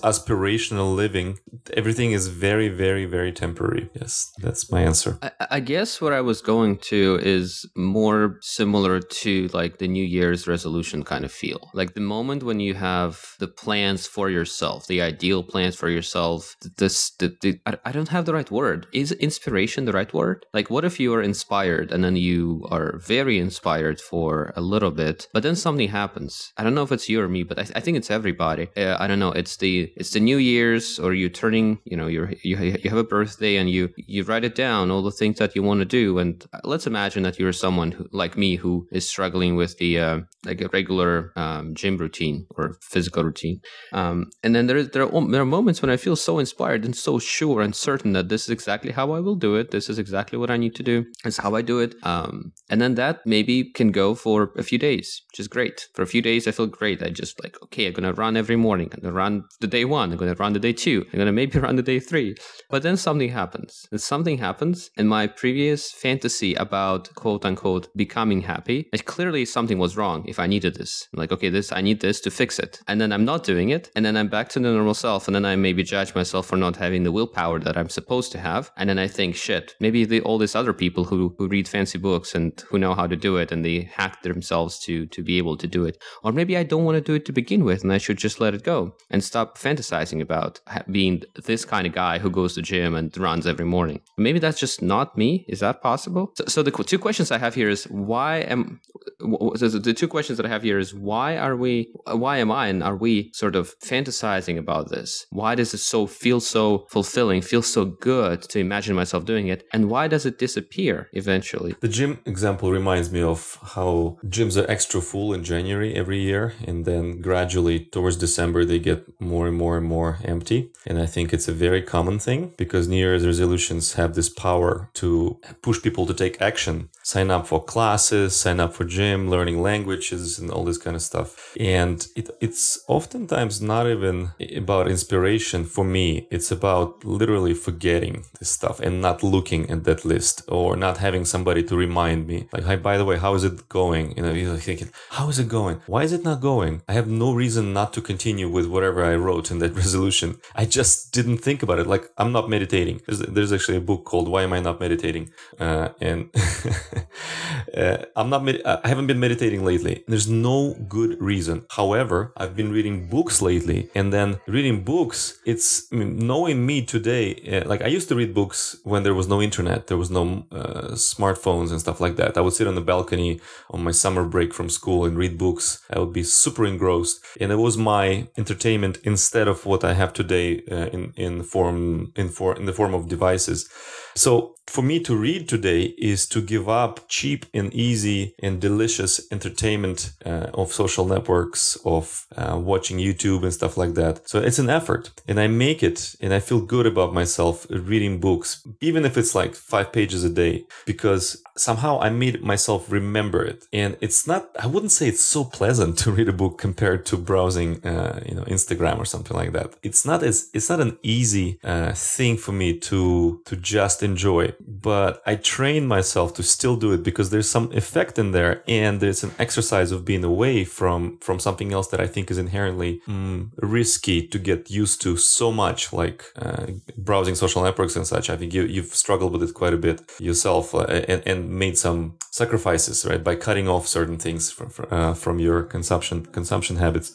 aspirational 0.71 0.95
living, 0.95 1.39
everything 1.75 2.13
is 2.13 2.29
very, 2.29 2.69
very, 2.69 3.05
very 3.05 3.33
temporary. 3.33 3.91
Yes, 3.95 4.33
that's 4.39 4.71
my 4.71 4.83
answer. 4.83 5.19
I, 5.23 5.31
I 5.51 5.61
guess 5.61 6.01
what 6.01 6.13
I 6.13 6.21
was 6.21 6.41
going 6.41 6.79
to 6.79 7.19
is 7.23 7.69
more 7.77 8.39
similar 8.41 9.01
to 9.01 9.49
like 9.53 9.79
the 9.79 9.89
New 9.89 10.05
Year's 10.05 10.47
resolution 10.47 11.03
kind 11.03 11.25
of 11.25 11.33
feel. 11.33 11.71
Like 11.75 11.95
the 11.95 12.01
moment 12.01 12.43
when 12.43 12.61
you 12.61 12.75
have 12.75 13.35
the 13.39 13.49
plans 13.49 14.07
for 14.07 14.31
yourself, 14.31 14.87
the 14.87 15.03
ideal 15.03 15.43
plans 15.43 15.77
for 15.77 15.89
yourself. 15.89 16.57
This, 16.77 17.11
the, 17.19 17.37
the, 17.41 17.61
I, 17.85 17.93
don't 17.93 18.09
have 18.09 18.25
the 18.25 18.35
right 18.35 18.51
word. 18.51 18.87
Is 18.93 19.13
inspiration 19.13 19.85
the 19.85 19.93
right 19.93 20.13
word? 20.13 20.47
Like, 20.55 20.71
what 20.71 20.85
if 20.85 21.01
you 21.01 21.13
are 21.15 21.23
inspired 21.23 21.93
and 21.93 22.03
then 22.05 22.17
you 22.17 22.67
are 22.71 22.99
very 22.99 23.39
inspired 23.39 24.01
for 24.01 24.53
a 24.57 24.61
little 24.61 24.91
bit, 24.91 25.29
but 25.33 25.43
then 25.43 25.57
something 25.57 25.89
happens? 25.89 26.53
I 26.57 26.63
don't 26.63 26.75
know 26.75 26.83
if 26.83 26.93
it's 26.93 27.09
you 27.09 27.21
or 27.21 27.29
me, 27.29 27.43
but 27.43 27.59
I, 27.59 27.67
I 27.77 27.81
think 27.81 27.97
it's 27.97 28.11
everybody. 28.11 28.69
Uh, 28.77 28.97
I 28.99 29.07
don't 29.07 29.19
know. 29.19 29.33
It's 29.33 29.57
the 29.57 29.93
it's 29.97 30.13
the 30.13 30.21
New 30.21 30.37
Year's 30.51 30.99
or 30.99 31.15
you're 31.15 31.29
turning. 31.29 31.79
You 31.85 31.97
know, 31.97 32.07
you're 32.07 32.33
you 32.43 32.57
you 32.83 32.91
have 32.91 32.99
a 32.99 33.05
birthday 33.05 33.57
and 33.57 33.71
you 33.71 33.91
you 33.97 34.25
write 34.25 34.45
it 34.45 34.55
down 34.55 34.91
all 34.91 35.03
the 35.03 35.11
things 35.11 35.39
that 35.39 35.55
you 35.55 35.63
want 35.63 35.81
to 35.81 35.85
do. 36.03 36.19
And 36.19 36.45
let's 36.65 36.87
imagine 36.87 37.23
that 37.25 37.39
you're 37.39 37.53
someone 37.53 37.93
who, 37.93 38.07
like 38.13 38.37
me 38.37 38.57
who 38.57 38.87
is 38.93 39.09
struggling 39.09 39.57
with 39.57 39.79
the 39.79 39.99
uh, 39.99 40.21
like 40.45 40.61
a 40.61 40.69
regular 40.69 41.33
um, 41.37 41.75
gym 41.75 41.97
routine 41.97 42.47
or 42.57 42.77
physical 42.81 43.25
routine. 43.25 43.61
Um, 43.93 44.31
and 44.43 44.55
then 44.55 44.67
there, 44.67 44.83
there, 44.83 45.03
are, 45.03 45.31
there 45.31 45.43
are 45.43 45.47
moments 45.47 45.83
when 45.83 45.91
I 45.91 45.97
feel 45.97 46.17
so 46.17 46.39
inspired 46.39 46.85
and 46.85 46.97
so 46.97 47.19
sure 47.19 47.61
and 47.61 47.75
certain 47.75 48.13
that 48.13 48.29
this 48.29 48.45
is 48.45 48.51
exactly 48.51 48.93
how 48.93 49.13
I 49.13 49.21
will 49.21 49.35
do 49.35 49.57
it. 49.57 49.71
This 49.71 49.91
is 49.91 49.99
exactly 49.99 50.39
what 50.39 50.51
I 50.51 50.57
need 50.57 50.75
to 50.77 50.83
do. 50.83 51.05
This 51.25 51.35
is 51.35 51.43
how 51.45 51.55
I 51.55 51.63
do 51.63 51.81
it. 51.81 51.95
Um, 52.03 52.53
and 52.71 52.81
then 52.81 52.95
that 52.95 53.21
maybe 53.27 53.65
can 53.65 53.91
go 53.91 54.15
for 54.15 54.53
a 54.57 54.63
few 54.63 54.79
days, 54.79 55.23
which 55.31 55.41
is 55.41 55.49
great. 55.49 55.89
For 55.95 56.03
a 56.03 56.07
few 56.07 56.23
days, 56.23 56.49
I 56.49 56.53
feel 56.53 56.67
great. 56.67 57.03
I 57.03 57.11
just 57.11 57.43
like, 57.43 57.57
okay, 57.65 57.87
I'm 57.87 57.95
to 57.95 58.13
run 58.15 58.37
every 58.37 58.57
morning. 58.57 58.91
I'm 58.95 59.03
to 59.03 59.13
run 59.13 59.45
the 59.61 59.67
day 59.67 59.85
one. 59.85 60.13
I'm 60.13 60.19
to 60.19 60.35
run 60.41 60.53
the 60.55 60.59
day 60.59 60.73
two. 60.73 61.07
I'm 61.13 61.19
gonna 61.19 61.33
maybe 61.33 61.59
run 61.67 61.77
the 61.77 61.83
day 61.83 62.01
three. 62.01 62.35
But 62.69 62.83
then 62.83 62.97
something 62.97 63.29
happens. 63.29 63.87
And 63.93 64.01
something 64.01 64.39
happens, 64.39 64.91
and 64.97 65.09
my 65.09 65.27
previous 65.27 65.93
fantasy 65.93 66.55
about 66.55 67.15
quote 67.15 67.45
unquote 67.45 67.89
becoming 67.95 68.41
happy, 68.43 68.89
it 68.93 69.05
clearly 69.05 69.45
something 69.45 69.79
was 69.79 69.97
wrong 69.97 70.25
if 70.27 70.39
I 70.39 70.47
needed 70.47 70.75
this. 70.77 71.07
I'm 71.13 71.21
like, 71.21 71.33
okay, 71.33 71.51
this 71.51 71.71
I 71.71 71.81
need 71.81 72.01
this 72.01 72.21
to 72.23 72.31
fix 72.31 72.59
it. 72.59 72.81
And 72.89 73.01
then 73.01 73.13
I'm 73.13 73.25
not 73.25 73.45
doing 73.45 73.69
it, 73.71 73.91
and 73.95 74.05
then 74.05 74.17
I'm 74.17 74.29
back 74.29 74.49
to 74.51 74.59
the 74.59 74.73
normal 74.73 74.95
self, 74.95 75.29
and 75.29 75.35
then 75.35 75.45
I 75.45 75.55
maybe 75.57 75.83
judge 75.83 76.15
myself 76.15 76.47
for 76.47 76.57
not 76.57 76.77
having 76.77 77.03
the 77.05 77.13
willpower 77.13 77.61
that 77.61 77.77
I'm 77.77 77.89
supposed 77.89 78.33
to 78.33 78.39
have. 78.39 78.71
And 78.77 78.89
then 78.89 78.99
I 78.99 79.07
think, 79.07 79.37
shit, 79.37 79.75
maybe 79.81 80.05
the, 80.05 80.21
all 80.23 80.39
these 80.39 80.55
other 80.55 80.73
people 80.73 81.05
who, 81.05 81.35
who 81.39 81.49
read 81.49 81.69
fancy 81.69 81.99
books 81.99 82.35
and 82.35 82.59
who 82.69 82.79
know 82.79 82.95
how 82.95 83.07
to 83.07 83.17
do 83.17 83.37
it 83.37 83.53
and 83.53 83.65
they 83.65 83.83
hack 83.83 84.23
themselves 84.23 84.79
to 84.81 85.07
to 85.07 85.23
be 85.23 85.39
able 85.39 85.57
to 85.57 85.67
do 85.67 85.85
it. 85.85 86.03
Or 86.23 86.33
maybe 86.33 86.57
I 86.57 86.63
don't 86.63 86.85
want 86.85 86.97
to 86.97 87.01
do 87.01 87.15
it 87.15 87.25
to 87.27 87.33
begin 87.33 87.65
with, 87.65 87.83
and 87.83 87.93
I 87.93 87.99
should 87.99 88.19
just 88.19 88.41
let 88.41 88.55
it 88.55 88.63
go 88.63 88.95
and 89.11 89.23
stop 89.23 89.59
fantasizing 89.59 90.23
about 90.31 90.61
being 90.91 91.23
this 91.45 91.65
kind 91.65 91.87
of 91.87 91.93
guy 91.93 92.19
who 92.19 92.31
goes 92.31 92.55
to 92.55 92.63
gym 92.63 92.95
and 92.95 93.17
runs 93.17 93.47
every 93.47 93.65
morning. 93.65 94.01
Maybe 94.17 94.39
that's 94.39 94.61
just 94.61 94.81
not 94.83 95.19
me. 95.19 95.45
Is 95.49 95.61
that 95.61 95.83
possible? 95.83 96.33
So, 96.37 96.45
so 96.47 96.63
the 96.63 96.71
two 96.93 96.99
questions 96.99 97.31
I 97.31 97.39
have 97.39 97.55
here 97.55 97.69
is 97.69 97.85
why 97.85 98.39
am 98.53 98.81
the 99.19 99.95
two 99.97 100.09
questions 100.09 100.37
that 100.37 100.47
I 100.47 100.49
have 100.49 100.63
here 100.63 100.79
is 100.79 100.95
why 100.95 101.37
are 101.37 101.57
we 101.57 101.93
why 102.07 102.39
am 102.39 102.51
I 102.51 102.69
and 102.69 102.83
are 102.83 102.97
we 102.97 103.31
sort 103.33 103.57
of 103.57 103.79
fantasizing 103.81 104.59
about 104.59 104.91
this? 104.91 105.27
Why 105.31 105.55
does 105.55 105.75
it 105.75 105.79
so 105.79 106.07
feel 106.07 106.41
so 106.41 106.87
fulfilling, 106.91 107.43
feel 107.43 107.63
so 107.63 107.85
good 107.85 108.43
to 108.43 108.59
imagine 108.59 108.95
myself 108.95 109.25
doing 109.25 109.49
it, 109.49 109.67
and 109.73 109.91
why 109.91 110.09
does 110.09 110.27
it 110.27 110.39
disappear 110.39 111.09
eventually? 111.13 111.75
The 111.81 111.89
gym 111.89 112.19
example 112.25 112.71
reminds 112.71 113.11
me 113.11 113.23
of 113.23 113.59
how 113.75 114.19
gyms 114.25 114.61
are 114.61 114.71
extra 114.71 115.01
full 115.01 115.33
in 115.33 115.45
January 115.45 115.95
every 115.95 116.21
year, 116.21 116.55
and 116.67 116.85
then 116.85 117.21
gradually 117.21 117.81
towards 117.81 118.17
December 118.17 118.65
they 118.65 118.79
get 118.79 119.21
more 119.21 119.47
and 119.49 119.57
more 119.57 119.77
and 119.77 119.87
more 119.87 120.19
empty. 120.25 120.73
And 120.87 120.99
I 121.01 121.07
think 121.07 121.33
it's 121.33 121.49
a 121.49 121.53
very 121.53 121.83
common 121.83 122.19
thing 122.19 122.53
because 122.57 122.89
New 122.89 122.97
Year's 122.97 123.27
resolutions 123.27 123.95
have 123.95 124.15
this 124.15 124.29
power 124.29 124.91
to 124.95 125.39
push 125.63 125.83
people 125.83 126.07
to 126.07 126.15
take 126.15 126.41
action, 126.41 126.89
sign 127.03 127.31
up 127.31 127.47
for 127.47 127.63
classes, 127.63 128.39
sign 128.39 128.61
up 128.61 128.73
for 128.75 128.85
gym, 128.85 129.29
learning 129.31 129.63
languages, 129.63 130.39
and 130.39 130.51
all 130.51 130.65
this 130.65 130.79
kind 130.79 130.97
of 130.97 131.03
stuff. 131.03 131.55
And 131.59 132.07
it, 132.17 132.31
it's 132.41 132.83
oftentimes 132.89 133.61
not 133.61 133.87
even 133.87 134.31
about 134.57 134.89
inspiration 134.89 135.65
for 135.65 135.85
me. 135.85 136.27
It's 136.31 136.51
about 136.51 137.05
literally 137.05 137.55
forgetting 137.55 138.25
this 138.39 138.51
stuff 138.51 138.81
and 138.81 139.01
not 139.01 139.23
looking 139.23 139.71
at 139.71 139.85
that 139.85 140.05
list 140.05 140.43
or 140.49 140.77
not 140.77 140.99
having 140.99 141.25
somebody 141.25 141.63
to 141.65 141.77
remind 141.77 142.27
me. 142.27 142.49
Like, 142.53 142.65
hi, 142.65 142.77
by 142.77 142.97
the 142.99 143.05
way, 143.05 143.19
how 143.19 143.35
is 143.35 143.45
it 143.45 143.69
going? 143.69 144.17
You 144.17 144.23
know, 144.23 144.33
you're 144.33 144.57
thinking, 144.57 144.91
how 145.11 145.29
is 145.29 145.39
it 145.39 145.49
going? 145.49 145.81
Why 145.87 146.03
is 146.03 146.13
it 146.13 146.25
not 146.25 146.41
going? 146.41 146.83
I 146.89 146.93
have 146.93 147.09
no 147.09 147.33
reason 147.33 147.73
not 147.73 147.93
to 147.95 148.01
continue 148.01 148.49
with 148.49 148.67
whatever 148.67 149.05
I 149.05 149.15
wrote 149.17 149.51
in 149.51 149.59
that 149.61 149.75
resolution. 149.83 150.10
I 150.55 150.65
just 150.65 151.13
didn't 151.13 151.39
think 151.39 151.63
about 151.63 151.79
it. 151.79 151.87
Like, 151.87 152.11
I'm 152.19 152.33
not 152.33 152.49
meditating. 152.49 153.01
There's, 153.07 153.21
there's 153.21 153.53
actually 153.53 153.79
a 153.79 153.81
book 153.81 154.05
called 154.05 154.29
Why 154.29 154.43
Am 154.43 154.53
I 154.53 154.61
Not 154.61 154.81
Meditating? 154.81 155.31
Uh, 155.59 155.91
and 156.01 156.31
uh, 157.77 157.99
I'm 158.17 158.31
not, 158.31 158.45
med- 158.45 158.63
I 158.65 158.89
haven't 158.89 159.07
been 159.07 159.21
meditating 159.21 159.65
lately. 159.65 160.05
There's 160.07 160.29
no 160.29 160.75
good 160.89 161.21
reason. 161.21 161.67
However, 161.71 162.33
I've 162.37 162.57
been 162.57 162.73
reading 162.73 163.09
books 163.09 163.43
lately 163.43 163.91
and 163.95 164.13
then 164.13 164.41
reading 164.47 164.85
books, 164.85 165.39
it's 165.45 165.91
I 165.93 165.97
mean, 165.97 166.19
knowing 166.19 166.67
me 166.67 166.85
today. 166.85 167.35
Uh, 167.53 167.69
like 167.69 167.83
I 167.83 167.87
used 167.87 168.09
to 168.09 168.15
read 168.15 168.35
books 168.35 168.77
when 168.85 169.03
there 169.03 169.15
was 169.15 169.29
no 169.29 169.41
internet, 169.43 169.87
there 169.87 169.97
was 169.97 170.11
no 170.11 170.47
uh, 170.53 170.89
smartphones 170.93 171.71
and 171.71 171.81
stuff 171.81 172.01
like 172.01 172.17
that. 172.17 172.37
I 172.37 172.41
would 172.41 172.55
sit 172.55 172.67
on 172.67 172.75
the 172.75 172.81
balcony 172.81 173.41
on 173.71 173.85
my 173.85 173.91
summer 173.91 174.25
break 174.25 174.53
from 174.55 174.69
school 174.69 175.05
and 175.05 175.17
read 175.17 175.39
books. 175.39 175.83
I 175.91 175.99
would 175.99 176.13
be 176.13 176.23
super 176.23 176.65
engrossed, 176.67 177.21
and 177.41 177.53
it 177.53 177.57
was 177.57 177.77
my 177.77 178.29
entertainment 178.37 178.99
instead 179.05 179.49
of 179.49 179.67
what 179.67 179.85
I 179.85 179.95
have 180.01 180.13
today 180.13 180.49
uh, 180.71 180.89
in 180.97 181.03
in 181.17 181.43
form 181.43 182.13
in 182.17 182.29
for 182.29 182.57
in 182.61 182.65
the 182.67 182.77
form 182.81 182.95
of 182.95 183.09
devices. 183.17 183.69
So 184.15 184.57
for 184.71 184.83
me 184.83 185.01
to 185.01 185.17
read 185.17 185.49
today 185.49 185.83
is 185.99 186.27
to 186.29 186.41
give 186.41 186.69
up 186.69 187.01
cheap 187.09 187.45
and 187.53 187.75
easy 187.75 188.35
and 188.39 188.61
delicious 188.61 189.21
entertainment 189.33 190.13
uh, 190.25 190.47
of 190.55 190.73
social 190.73 191.07
networks, 191.07 191.77
of 191.85 192.27
uh, 192.37 192.57
watching 192.57 192.99
YouTube 192.99 193.43
and 193.43 193.53
stuff 193.53 193.77
like 193.77 193.95
that. 193.95 194.29
So 194.29 194.39
it's 194.39 194.61
an 194.61 194.71
effort 194.71 195.11
and 195.27 195.41
I 195.41 195.49
make 195.49 195.83
it 195.83 196.15
and 196.21 196.33
I 196.33 196.39
feel 196.39 196.61
good 196.61 196.87
about 196.87 197.13
myself 197.13 197.67
reading 197.69 198.21
books, 198.21 198.65
even 198.81 199.05
if 199.05 199.19
it's 199.19 199.35
like 199.35 199.55
five 199.57 199.93
pages 199.93 200.23
a 200.23 200.31
day, 200.31 200.65
because 200.87 201.43
somehow 201.57 202.01
I 202.01 202.11
made 202.11 202.43
myself 202.43 202.91
remember 202.93 203.45
it. 203.45 203.67
And 203.73 203.97
it's 204.01 204.27
not, 204.27 204.51
I 204.59 204.67
wouldn't 204.69 204.93
say 204.93 205.09
it's 205.09 205.21
so 205.21 205.45
pleasant 205.45 205.99
to 206.03 206.13
read 206.13 206.29
a 206.29 206.33
book 206.33 206.59
compared 206.59 207.07
to 207.07 207.17
browsing, 207.17 207.85
uh, 207.85 208.23
you 208.25 208.37
know, 208.37 208.45
Instagram 208.45 208.99
or 208.99 209.05
something 209.05 209.37
like 209.37 209.53
that. 209.53 209.75
It's 209.83 210.07
not 210.07 210.23
as, 210.23 210.49
it's 210.55 210.71
not 210.71 210.81
an 210.81 210.97
easy 211.03 211.59
uh, 211.65 211.93
thing 211.93 212.37
for 212.37 212.53
me 212.53 212.79
to, 212.79 213.43
to 213.47 213.57
just 213.57 214.00
enjoy 214.03 214.53
but 214.83 215.23
I 215.27 215.37
train 215.37 215.87
myself 215.87 216.35
to 216.35 216.43
still 216.43 216.77
do 216.77 216.93
it 216.93 217.03
because 217.03 217.31
there's 217.31 217.51
some 217.51 217.71
effect 217.73 218.19
in 218.19 218.33
there 218.33 218.63
and 218.67 219.01
there's 219.01 219.23
an 219.23 219.33
exercise 219.39 219.93
of 219.93 220.05
being 220.05 220.25
away 220.25 220.65
from 220.65 221.19
from 221.19 221.39
something 221.39 221.73
else 221.73 221.89
that 221.89 222.01
I 222.01 222.07
think 222.07 222.31
is 222.31 222.39
inherently 222.39 223.03
mm, 223.07 223.51
risky 223.59 224.27
to 224.29 224.39
get 224.39 224.71
used 224.71 225.03
to 225.03 225.17
so 225.17 225.53
much 225.53 225.93
like 225.93 226.25
uh, 226.37 226.67
browsing 226.97 227.35
social 227.35 227.63
networks 227.63 227.97
and 227.97 228.07
such. 228.07 228.31
I 228.31 228.37
think 228.37 228.55
you, 228.55 228.63
you've 228.63 228.95
struggled 228.95 229.33
with 229.33 229.43
it 229.43 229.55
quite 229.55 229.75
a 229.75 229.83
bit 229.89 230.01
yourself 230.19 230.75
uh, 230.75 230.85
and, 230.85 231.23
and 231.27 231.51
made 231.51 231.77
some 231.77 232.17
sacrifices 232.31 233.05
right 233.05 233.23
by 233.23 233.35
cutting 233.35 233.69
off 233.69 233.87
certain 233.87 234.19
things 234.19 234.51
from, 234.51 234.71
uh, 234.91 235.15
from 235.15 235.39
your 235.39 235.63
consumption 235.63 236.27
consumption 236.27 236.77
habits 236.77 237.13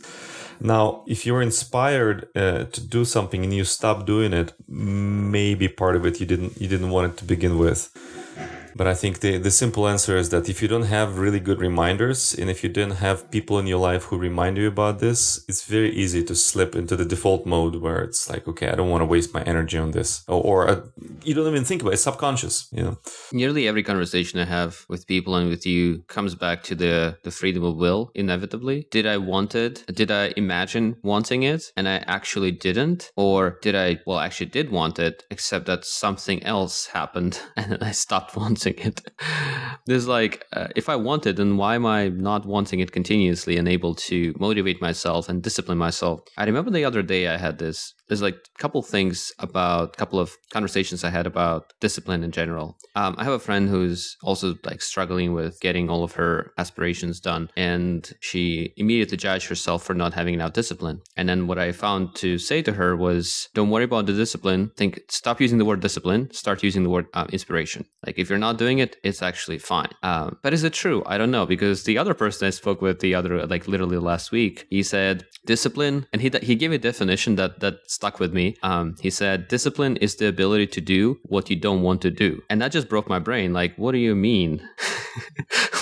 now, 0.60 1.04
if 1.06 1.26
you're 1.26 1.42
inspired 1.42 2.30
uh, 2.36 2.66
to 2.66 2.82
do 2.82 3.06
something 3.06 3.44
and 3.44 3.54
you 3.54 3.66
stop 3.66 4.06
doing 4.06 4.34
it, 4.34 4.54
maybe 4.68 5.68
part 5.68 5.96
of 5.96 6.06
it 6.06 6.20
you 6.20 6.26
didn't 6.26 6.60
you 6.60 6.68
didn't 6.68 6.90
want 6.90 7.12
it 7.12 7.18
to 7.18 7.26
begin 7.26 7.58
with. 7.58 7.92
But 8.76 8.88
I 8.88 8.94
think 8.94 9.22
the, 9.22 9.38
the 9.38 9.52
simple 9.52 9.88
answer 9.88 10.18
is 10.18 10.30
that 10.30 10.50
if 10.50 10.62
you 10.62 10.68
don't 10.68 10.84
have 10.84 11.18
really 11.18 11.40
good 11.40 11.62
reminders 11.62 12.34
and 12.34 12.50
if 12.50 12.62
you 12.62 12.70
didn't 12.70 12.98
have 12.98 13.32
people 13.32 13.58
in 13.58 13.68
your 13.68 13.80
life 13.80 14.04
who 14.06 14.18
remind 14.18 14.58
you 14.58 14.68
about 14.68 15.00
this, 15.00 15.46
it's 15.48 15.64
very 15.66 15.92
easy 15.92 16.24
to 16.26 16.36
slip 16.36 16.76
into 16.76 16.98
the 16.98 17.06
default 17.06 17.46
mode 17.46 17.78
where 17.78 18.02
it's 18.02 18.30
like, 18.30 18.48
okay, 18.50 18.68
I 18.68 18.76
don't 18.76 18.90
want 18.90 19.02
to 19.02 19.06
waste 19.06 19.34
my 19.34 19.44
energy 19.44 19.78
on 19.78 19.92
this. 19.92 20.26
Or, 20.28 20.42
or 20.42 20.70
uh, 20.70 20.82
you 21.24 21.34
don't 21.34 21.48
even 21.48 21.64
think 21.64 21.82
about 21.82 21.92
it. 21.92 21.94
It's 21.94 22.04
subconscious, 22.04 22.68
you 22.74 22.84
know. 22.84 22.98
Nearly 23.32 23.66
every 23.66 23.84
conversation 23.84 24.40
I 24.40 24.46
have 24.46 24.86
with 24.90 25.08
people 25.08 25.36
and 25.36 25.50
with 25.50 25.66
you 25.66 26.04
comes 26.08 26.36
back 26.36 26.64
to 26.64 26.76
the, 26.76 27.18
the 27.24 27.32
freedom 27.32 27.64
of 27.64 27.78
will, 27.78 28.12
inevitably. 28.14 28.88
Did 28.92 29.08
I 29.08 29.18
want 29.18 29.56
it? 29.56 29.86
Did 29.88 30.12
I 30.12 30.34
imagine 30.36 30.98
wanting 31.02 31.44
it 31.44 31.72
and 31.78 31.88
I 31.88 31.98
actually 32.08 32.52
didn't? 32.52 33.12
Or 33.16 33.58
did 33.62 33.76
I, 33.76 34.00
well, 34.06 34.20
actually 34.20 34.48
did 34.48 34.70
want 34.70 35.00
it, 35.00 35.24
except 35.32 35.66
that 35.68 35.86
something 35.86 36.44
else 36.44 36.88
happened 36.88 37.40
and 37.56 37.78
I 37.82 37.92
stopped 37.92 38.36
wanting 38.36 38.65
it. 38.66 39.02
There's 39.88 40.08
like, 40.08 40.46
uh, 40.54 40.68
if 40.76 40.90
I 40.90 40.96
want 40.96 41.26
it, 41.26 41.38
then 41.38 41.58
why 41.58 41.76
am 41.76 41.86
I 41.86 42.10
not 42.10 42.46
wanting 42.46 42.80
it 42.80 42.92
continuously 42.92 43.58
and 43.58 43.68
able 43.68 43.96
to 43.96 44.34
motivate 44.40 44.82
myself 44.82 45.30
and 45.30 45.42
discipline 45.42 45.78
myself? 45.78 46.22
I 46.38 46.46
remember 46.46 46.72
the 46.72 46.86
other 46.86 47.02
day 47.02 47.28
I 47.28 47.38
had 47.38 47.58
this 47.58 47.95
there's 48.08 48.22
like 48.22 48.36
a 48.36 48.60
couple 48.60 48.82
things 48.82 49.32
about 49.40 49.96
a 49.96 49.98
couple 49.98 50.20
of 50.20 50.36
conversations 50.52 51.04
I 51.04 51.10
had 51.10 51.26
about 51.26 51.74
discipline 51.80 52.24
in 52.24 52.32
general. 52.32 52.78
Um, 52.96 53.16
I 53.18 53.24
have 53.24 53.34
a 53.34 53.40
friend 53.40 53.70
who's 53.70 54.18
also 54.24 54.56
like 54.64 54.82
struggling 54.82 55.34
with 55.34 55.60
getting 55.60 55.90
all 55.90 56.04
of 56.04 56.14
her 56.14 56.52
aspirations 56.58 57.20
done, 57.20 57.50
and 57.58 58.12
she 58.22 58.74
immediately 58.78 59.18
judged 59.18 59.48
herself 59.48 59.84
for 59.84 59.94
not 59.94 60.14
having 60.14 60.34
enough 60.34 60.54
discipline. 60.54 61.02
And 61.18 61.28
then 61.28 61.48
what 61.48 61.60
I 61.60 61.72
found 61.72 62.16
to 62.16 62.38
say 62.38 62.62
to 62.62 62.74
her 62.74 62.96
was, 62.96 63.50
"Don't 63.54 63.70
worry 63.70 63.86
about 63.86 64.06
the 64.06 64.14
discipline. 64.14 64.72
Think, 64.78 65.02
stop 65.10 65.42
using 65.42 65.58
the 65.58 65.66
word 65.66 65.80
discipline. 65.80 66.32
Start 66.32 66.64
using 66.64 66.84
the 66.84 66.90
word 66.90 67.08
uh, 67.14 67.28
inspiration. 67.32 67.86
Like 68.06 68.20
if 68.20 68.30
you're 68.30 68.40
not 68.40 68.58
doing 68.58 68.80
it, 68.80 68.98
it's 69.04 69.22
actually 69.22 69.58
fine. 69.58 69.92
Um, 70.04 70.38
but 70.44 70.54
is 70.54 70.64
it 70.64 70.74
true? 70.74 71.04
I 71.06 71.18
don't 71.18 71.32
know 71.32 71.46
because 71.46 71.84
the 71.84 71.98
other 71.98 72.14
person 72.14 72.48
I 72.48 72.52
spoke 72.52 72.82
with 72.82 73.00
the 73.00 73.16
other 73.16 73.46
like 73.48 73.68
literally 73.68 73.98
last 73.98 74.32
week, 74.32 74.68
he 74.70 74.84
said 74.84 75.26
discipline, 75.46 76.08
and 76.12 76.22
he 76.22 76.30
he 76.42 76.56
gave 76.56 76.72
a 76.72 76.78
definition 76.78 77.36
that 77.36 77.60
that 77.60 77.76
stuck 77.96 78.20
with 78.20 78.34
me. 78.34 78.56
Um, 78.62 78.96
he 79.02 79.10
said, 79.10 79.48
discipline 79.48 79.98
is 79.98 80.16
the 80.16 80.28
ability 80.28 80.68
to 80.68 80.82
do 80.82 81.20
what 81.24 81.50
you 81.50 81.56
don't 81.56 81.82
want 81.82 82.02
to 82.04 82.12
do. 82.12 82.44
And 82.50 82.62
that 82.62 82.72
just 82.72 82.90
broke 82.90 83.10
my 83.10 83.20
brain. 83.20 83.54
Like, 83.54 83.76
what 83.78 83.94
do 83.94 83.98
you 83.98 84.16
mean? 84.16 84.62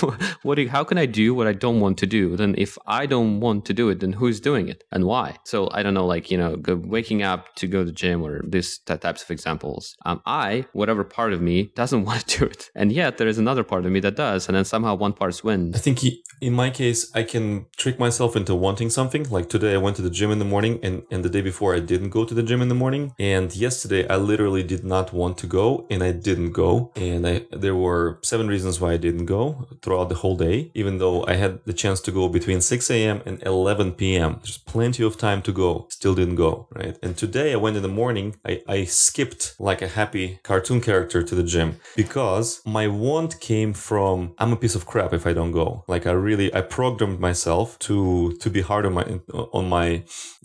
what 0.42 0.54
do 0.54 0.62
you, 0.62 0.68
how 0.68 0.84
can 0.84 0.96
I 0.96 1.06
do 1.06 1.34
what 1.34 1.46
I 1.46 1.52
don't 1.52 1.80
want 1.80 1.98
to 1.98 2.06
do? 2.06 2.36
Then 2.36 2.54
if 2.56 2.78
I 2.86 3.06
don't 3.06 3.40
want 3.40 3.64
to 3.66 3.74
do 3.74 3.88
it, 3.88 4.00
then 4.00 4.12
who's 4.12 4.40
doing 4.40 4.68
it 4.68 4.84
and 4.92 5.04
why? 5.04 5.36
So 5.44 5.68
I 5.72 5.82
don't 5.82 5.94
know, 5.94 6.06
like, 6.06 6.30
you 6.30 6.38
know, 6.38 6.56
waking 6.66 7.22
up 7.22 7.54
to 7.56 7.66
go 7.66 7.80
to 7.80 7.86
the 7.86 7.92
gym 7.92 8.24
or 8.24 8.42
these 8.46 8.78
types 8.78 9.22
of 9.22 9.30
examples. 9.30 9.96
Um, 10.06 10.22
I, 10.24 10.66
whatever 10.72 11.04
part 11.04 11.32
of 11.32 11.40
me 11.40 11.72
doesn't 11.74 12.04
want 12.08 12.26
to 12.26 12.38
do 12.38 12.44
it. 12.46 12.70
And 12.74 12.92
yet 12.92 13.18
there 13.18 13.28
is 13.28 13.38
another 13.38 13.64
part 13.64 13.84
of 13.84 13.92
me 13.92 14.00
that 14.00 14.16
does. 14.16 14.48
And 14.48 14.56
then 14.56 14.64
somehow 14.64 14.94
one 14.94 15.12
part 15.12 15.34
wins. 15.42 15.74
I 15.74 15.78
think 15.78 16.00
he, 16.00 16.22
in 16.40 16.52
my 16.52 16.70
case, 16.70 17.10
I 17.14 17.22
can 17.22 17.66
trick 17.76 17.98
myself 17.98 18.36
into 18.36 18.54
wanting 18.54 18.90
something. 18.90 19.28
Like 19.30 19.48
today 19.48 19.74
I 19.74 19.78
went 19.78 19.96
to 19.96 20.02
the 20.02 20.10
gym 20.10 20.30
in 20.30 20.38
the 20.38 20.44
morning 20.44 20.78
and, 20.82 21.02
and 21.10 21.24
the 21.24 21.30
day 21.30 21.40
before 21.40 21.74
I 21.74 21.80
didn't 21.80 22.03
go 22.08 22.24
to 22.24 22.34
the 22.34 22.42
gym 22.42 22.62
in 22.62 22.68
the 22.68 22.74
morning. 22.74 23.14
And 23.18 23.54
yesterday 23.54 24.06
I 24.08 24.16
literally 24.16 24.62
did 24.62 24.84
not 24.84 25.12
want 25.12 25.38
to 25.38 25.46
go 25.46 25.86
and 25.90 26.02
I 26.02 26.12
didn't 26.12 26.52
go. 26.52 26.92
And 26.96 27.26
I, 27.26 27.46
there 27.50 27.74
were 27.74 28.18
seven 28.22 28.48
reasons 28.48 28.80
why 28.80 28.92
I 28.92 28.96
didn't 28.96 29.26
go. 29.26 29.66
throughout 29.82 30.08
the 30.08 30.16
whole 30.16 30.36
day, 30.36 30.70
even 30.74 30.98
though 30.98 31.24
I 31.26 31.34
had 31.34 31.64
the 31.64 31.72
chance 31.72 32.00
to 32.02 32.10
go 32.10 32.28
between 32.28 32.60
6 32.60 32.90
a.m. 32.90 33.22
and 33.26 33.42
11 33.42 33.92
p.m. 33.92 34.40
There's 34.42 34.58
plenty 34.58 35.02
of 35.04 35.16
time 35.18 35.42
to 35.42 35.52
go, 35.52 35.86
still 35.90 36.14
didn't 36.14 36.36
go, 36.36 36.68
right? 36.72 36.96
And 37.02 37.16
today 37.16 37.52
I 37.52 37.56
went 37.56 37.76
in 37.76 37.82
the 37.82 37.88
morning, 37.88 38.36
I, 38.44 38.62
I 38.66 38.84
skipped 38.84 39.54
like 39.58 39.82
a 39.82 39.88
happy 39.88 40.40
cartoon 40.42 40.80
character 40.80 41.22
to 41.22 41.34
the 41.34 41.42
gym 41.42 41.80
because 41.96 42.62
my 42.64 42.88
want 42.88 43.40
came 43.40 43.72
from 43.72 44.34
I'm 44.38 44.52
a 44.52 44.56
piece 44.56 44.74
of 44.74 44.86
crap 44.86 45.12
if 45.12 45.26
I 45.26 45.32
don't 45.32 45.52
go. 45.52 45.84
Like 45.86 46.06
I 46.06 46.12
really, 46.12 46.54
I 46.54 46.62
programmed 46.62 47.20
myself 47.20 47.78
to, 47.80 48.36
to 48.40 48.50
be 48.50 48.62
hard 48.62 48.86
on 48.86 48.94
my, 48.94 49.20
on 49.52 49.68
my, 49.68 50.04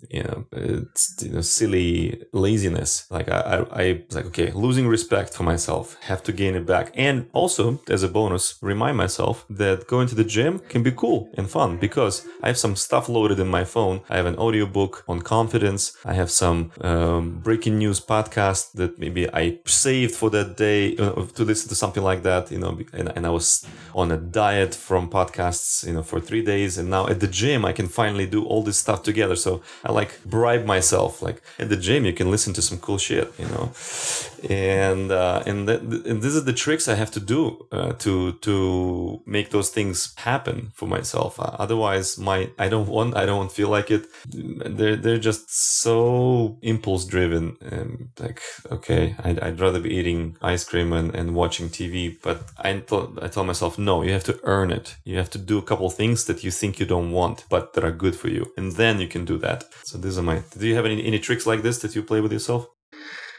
you 0.09 0.23
know, 0.23 0.45
you 0.55 1.29
know 1.29 1.41
silly 1.49 2.23
laziness. 2.31 3.05
Like 3.09 3.29
I, 3.29 3.39
I, 3.39 3.81
I 3.81 4.03
was 4.07 4.15
like, 4.15 4.25
okay, 4.27 4.51
losing 4.51 4.87
respect 4.87 5.33
for 5.33 5.43
myself, 5.43 5.97
have 6.01 6.23
to 6.23 6.31
gain 6.31 6.55
it 6.55 6.65
back. 6.65 6.91
And 6.95 7.29
also 7.33 7.79
as 7.89 8.03
a 8.03 8.07
bonus, 8.07 8.57
remind 8.61 8.97
myself 8.97 9.45
that 9.49 9.87
going 9.87 10.07
to 10.07 10.15
the 10.15 10.23
gym 10.23 10.59
can 10.59 10.83
be 10.83 10.91
cool 10.91 11.29
and 11.35 11.49
fun 11.49 11.77
because 11.77 12.27
I 12.43 12.47
have 12.47 12.57
some 12.57 12.75
stuff 12.75 13.09
loaded 13.09 13.39
in 13.39 13.47
my 13.47 13.63
phone. 13.63 14.01
I 14.09 14.17
have 14.17 14.25
an 14.25 14.37
audiobook 14.37 15.03
on 15.07 15.21
confidence. 15.21 15.95
I 16.05 16.13
have 16.13 16.31
some 16.31 16.71
um, 16.81 17.39
breaking 17.39 17.77
news 17.77 17.99
podcast 17.99 18.73
that 18.73 18.99
maybe 18.99 19.29
I 19.33 19.59
saved 19.65 20.15
for 20.15 20.29
that 20.31 20.57
day 20.57 20.95
to 20.95 21.43
listen 21.43 21.69
to 21.69 21.75
something 21.75 22.03
like 22.03 22.23
that, 22.23 22.51
you 22.51 22.59
know, 22.59 22.79
and, 22.93 23.09
and 23.15 23.25
I 23.25 23.29
was 23.29 23.65
on 23.93 24.11
a 24.11 24.17
diet 24.17 24.75
from 24.75 25.09
podcasts, 25.09 25.85
you 25.85 25.93
know, 25.93 26.03
for 26.03 26.19
three 26.19 26.43
days. 26.43 26.77
And 26.77 26.89
now 26.89 27.07
at 27.07 27.19
the 27.19 27.27
gym, 27.27 27.65
I 27.65 27.73
can 27.73 27.87
finally 27.87 28.25
do 28.25 28.45
all 28.45 28.63
this 28.63 28.77
stuff 28.77 29.03
together. 29.03 29.35
So 29.35 29.61
I 29.83 29.91
like 29.91 30.23
bribe 30.25 30.65
myself. 30.65 31.21
Like 31.21 31.38
at 31.57 31.69
the 31.69 31.77
gym, 31.77 32.05
you 32.05 32.13
can 32.13 32.31
listen 32.31 32.53
to 32.53 32.61
some 32.61 32.77
cool 32.79 32.97
shit, 32.97 33.31
you 33.37 33.45
know, 33.45 33.71
and 34.49 35.11
uh, 35.11 35.43
and, 35.45 35.67
th- 35.67 35.81
and 35.81 36.21
these 36.21 36.35
are 36.35 36.41
the 36.41 36.53
tricks 36.53 36.87
I 36.87 36.95
have 36.95 37.11
to 37.11 37.19
do 37.19 37.67
uh, 37.71 37.93
to 37.93 38.33
to 38.33 39.21
make 39.25 39.49
those 39.49 39.69
things 39.69 40.13
happen 40.17 40.71
for 40.73 40.87
myself. 40.87 41.39
Uh, 41.39 41.55
otherwise, 41.59 42.17
my 42.17 42.49
I 42.57 42.69
don't 42.69 42.87
want 42.87 43.15
I 43.15 43.25
don't 43.25 43.51
feel 43.51 43.69
like 43.69 43.91
it. 43.91 44.07
They're 44.27 44.95
they're 44.95 45.17
just 45.17 45.49
so 45.53 46.57
impulse 46.61 47.05
driven. 47.05 47.57
And 47.61 48.09
like 48.19 48.41
okay, 48.71 49.15
I'd, 49.23 49.39
I'd 49.39 49.59
rather 49.59 49.79
be 49.79 49.93
eating 49.95 50.37
ice 50.41 50.63
cream 50.63 50.93
and, 50.93 51.13
and 51.15 51.35
watching 51.35 51.69
TV. 51.69 52.17
But 52.21 52.43
I 52.57 52.79
thought 52.79 53.19
I 53.21 53.27
tell 53.27 53.43
myself 53.43 53.77
no, 53.77 54.01
you 54.01 54.11
have 54.13 54.23
to 54.25 54.39
earn 54.43 54.71
it. 54.71 54.95
You 55.03 55.17
have 55.17 55.29
to 55.31 55.37
do 55.37 55.57
a 55.57 55.63
couple 55.63 55.89
things 55.89 56.25
that 56.25 56.43
you 56.43 56.51
think 56.51 56.79
you 56.79 56.85
don't 56.85 57.11
want, 57.11 57.45
but 57.49 57.73
that 57.73 57.83
are 57.83 57.91
good 57.91 58.15
for 58.15 58.29
you, 58.29 58.51
and 58.57 58.73
then 58.73 58.99
you 58.99 59.07
can 59.07 59.25
do 59.25 59.37
that. 59.39 59.65
So 59.83 59.97
these 59.97 60.17
are 60.17 60.23
my. 60.23 60.43
Do 60.57 60.67
you 60.67 60.75
have 60.75 60.85
any 60.85 61.03
any 61.05 61.19
tricks 61.29 61.45
like 61.45 61.61
this 61.61 61.77
that 61.83 61.95
you 61.95 62.01
play 62.01 62.21
with 62.21 62.33
yourself? 62.33 62.65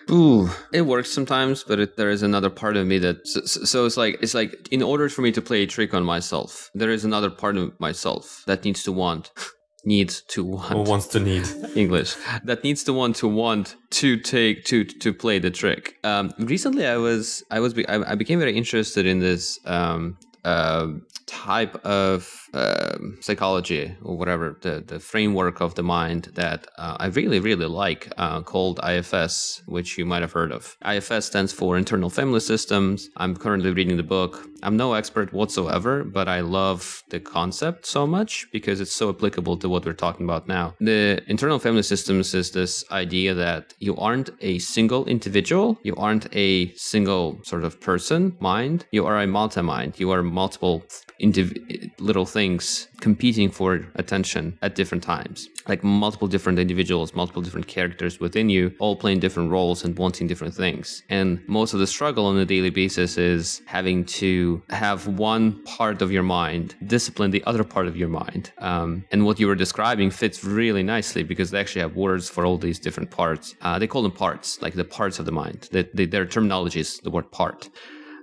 Ooh, 0.09 0.49
it 0.73 0.82
works 0.82 1.11
sometimes, 1.11 1.64
but 1.64 1.80
it, 1.80 1.97
there 1.97 2.09
is 2.09 2.23
another 2.23 2.50
part 2.50 2.76
of 2.76 2.87
me 2.87 2.99
that 2.99 3.26
so, 3.26 3.40
so, 3.73 3.85
it's 3.85 3.97
like 3.97 4.16
it's 4.23 4.32
like 4.32 4.68
in 4.70 4.80
order 4.80 5.09
for 5.09 5.23
me 5.23 5.32
to 5.32 5.42
play 5.42 5.62
a 5.62 5.66
trick 5.66 5.92
on 5.92 6.04
myself, 6.04 6.70
there 6.73 6.90
is 6.90 7.04
another 7.04 7.30
part 7.30 7.56
of 7.56 7.78
myself 7.80 8.44
that 8.47 8.64
needs 8.64 8.85
to 8.85 8.92
want, 8.92 9.32
needs 9.85 10.23
to 10.35 10.44
want, 10.44 10.73
or 10.73 10.85
wants 10.85 11.09
to 11.09 11.20
need 11.20 11.44
English 11.75 12.14
that 12.44 12.62
needs 12.62 12.85
to 12.85 12.92
want 12.92 13.16
to 13.16 13.26
want 13.26 13.75
to 13.90 14.16
take 14.16 14.64
to 14.66 14.85
to 14.85 15.12
play 15.12 15.40
the 15.40 15.50
trick. 15.50 15.97
Um, 16.04 16.32
recently, 16.38 16.87
I 16.87 16.97
was 16.97 17.42
I 17.50 17.59
was 17.59 17.75
I, 17.88 18.12
I 18.12 18.14
became 18.14 18.38
very 18.38 18.56
interested 18.56 19.04
in 19.06 19.18
this 19.18 19.59
um, 19.66 20.16
uh, 20.44 20.87
type 21.26 21.75
of 21.85 22.39
um, 22.54 23.19
psychology 23.21 23.95
or 24.02 24.16
whatever 24.16 24.57
the, 24.62 24.83
the 24.87 24.99
framework 24.99 25.61
of 25.61 25.75
the 25.75 25.83
mind 25.83 26.30
that 26.35 26.66
uh, 26.78 26.97
I 26.99 27.07
really 27.07 27.40
really 27.40 27.66
like 27.66 28.12
uh, 28.16 28.40
called 28.42 28.80
IFS, 28.83 29.62
which 29.66 29.99
you 29.99 30.04
might 30.04 30.23
have 30.23 30.33
heard 30.33 30.52
of. 30.52 30.76
IFS 30.87 31.26
stands 31.26 31.52
for 31.52 31.76
Internal 31.76 32.11
Family 32.11 32.40
Systems. 32.40 33.09
I'm 33.16 33.37
currently 33.37 33.73
reading 33.73 33.97
the 33.97 34.02
book. 34.02 34.47
I'm 34.62 34.76
no 34.76 34.92
expert 34.95 35.33
whatsoever, 35.33 36.04
but 36.04 36.28
I 36.28 36.40
love 36.40 37.02
the 37.09 37.21
concept 37.21 37.87
so 37.87 38.07
much 38.07 38.47
because 38.52 38.80
it's 38.80 38.95
so 38.95 39.09
applicable 39.09 39.57
to 39.59 39.69
what 39.69 39.87
we're 39.87 39.92
talking 39.92 40.26
about 40.26 40.49
now. 40.49 40.75
The 40.80 41.23
internal 41.28 41.59
family 41.59 41.83
systems 41.83 42.35
is 42.35 42.50
this 42.50 42.85
idea 42.90 43.35
that 43.35 43.75
you 43.78 43.97
aren't 43.97 44.30
a 44.40 44.59
single 44.59 45.07
individual, 45.07 45.78
you 45.83 45.95
aren't 45.97 46.35
a 46.35 46.75
single 46.75 47.40
sort 47.45 47.64
of 47.64 47.80
person, 47.80 48.37
mind, 48.40 48.87
you 48.90 49.07
are 49.07 49.19
a 49.19 49.26
multi 49.26 49.62
mind, 49.62 49.99
you 49.99 50.11
are 50.11 50.23
multiple 50.23 50.85
indiv- 51.20 51.90
little 52.00 52.26
things 52.26 52.88
competing 53.00 53.50
for 53.50 53.86
attention 53.94 54.58
at 54.62 54.74
different 54.74 55.02
times. 55.04 55.48
Like 55.68 55.84
multiple 55.84 56.28
different 56.28 56.58
individuals, 56.58 57.14
multiple 57.14 57.42
different 57.42 57.66
characters 57.66 58.20
within 58.20 58.48
you, 58.50 58.72
all 58.78 58.96
playing 58.96 59.20
different 59.20 59.50
roles 59.50 59.84
and 59.84 59.96
wanting 59.98 60.26
different 60.26 60.54
things. 60.54 61.02
And 61.08 61.40
most 61.46 61.74
of 61.74 61.80
the 61.80 61.86
struggle 61.86 62.26
on 62.26 62.36
a 62.38 62.44
daily 62.44 62.70
basis 62.70 63.18
is 63.18 63.62
having 63.66 64.04
to 64.06 64.62
have 64.70 65.06
one 65.06 65.62
part 65.64 66.02
of 66.02 66.10
your 66.10 66.22
mind 66.22 66.74
discipline 66.86 67.30
the 67.30 67.44
other 67.44 67.64
part 67.64 67.86
of 67.86 67.96
your 67.96 68.08
mind. 68.08 68.52
Um, 68.58 69.04
and 69.10 69.24
what 69.24 69.38
you 69.40 69.46
were 69.46 69.54
describing 69.54 70.10
fits 70.10 70.44
really 70.44 70.82
nicely 70.82 71.22
because 71.22 71.50
they 71.50 71.60
actually 71.60 71.82
have 71.82 71.96
words 71.96 72.28
for 72.28 72.44
all 72.44 72.58
these 72.58 72.78
different 72.78 73.10
parts. 73.10 73.54
Uh, 73.60 73.78
they 73.78 73.86
call 73.86 74.02
them 74.02 74.12
parts, 74.12 74.60
like 74.62 74.74
the 74.74 74.84
parts 74.84 75.18
of 75.18 75.26
the 75.26 75.32
mind. 75.32 75.68
Their 75.72 76.26
terminology 76.26 76.80
is 76.80 76.98
the 77.00 77.10
word 77.10 77.30
part. 77.30 77.68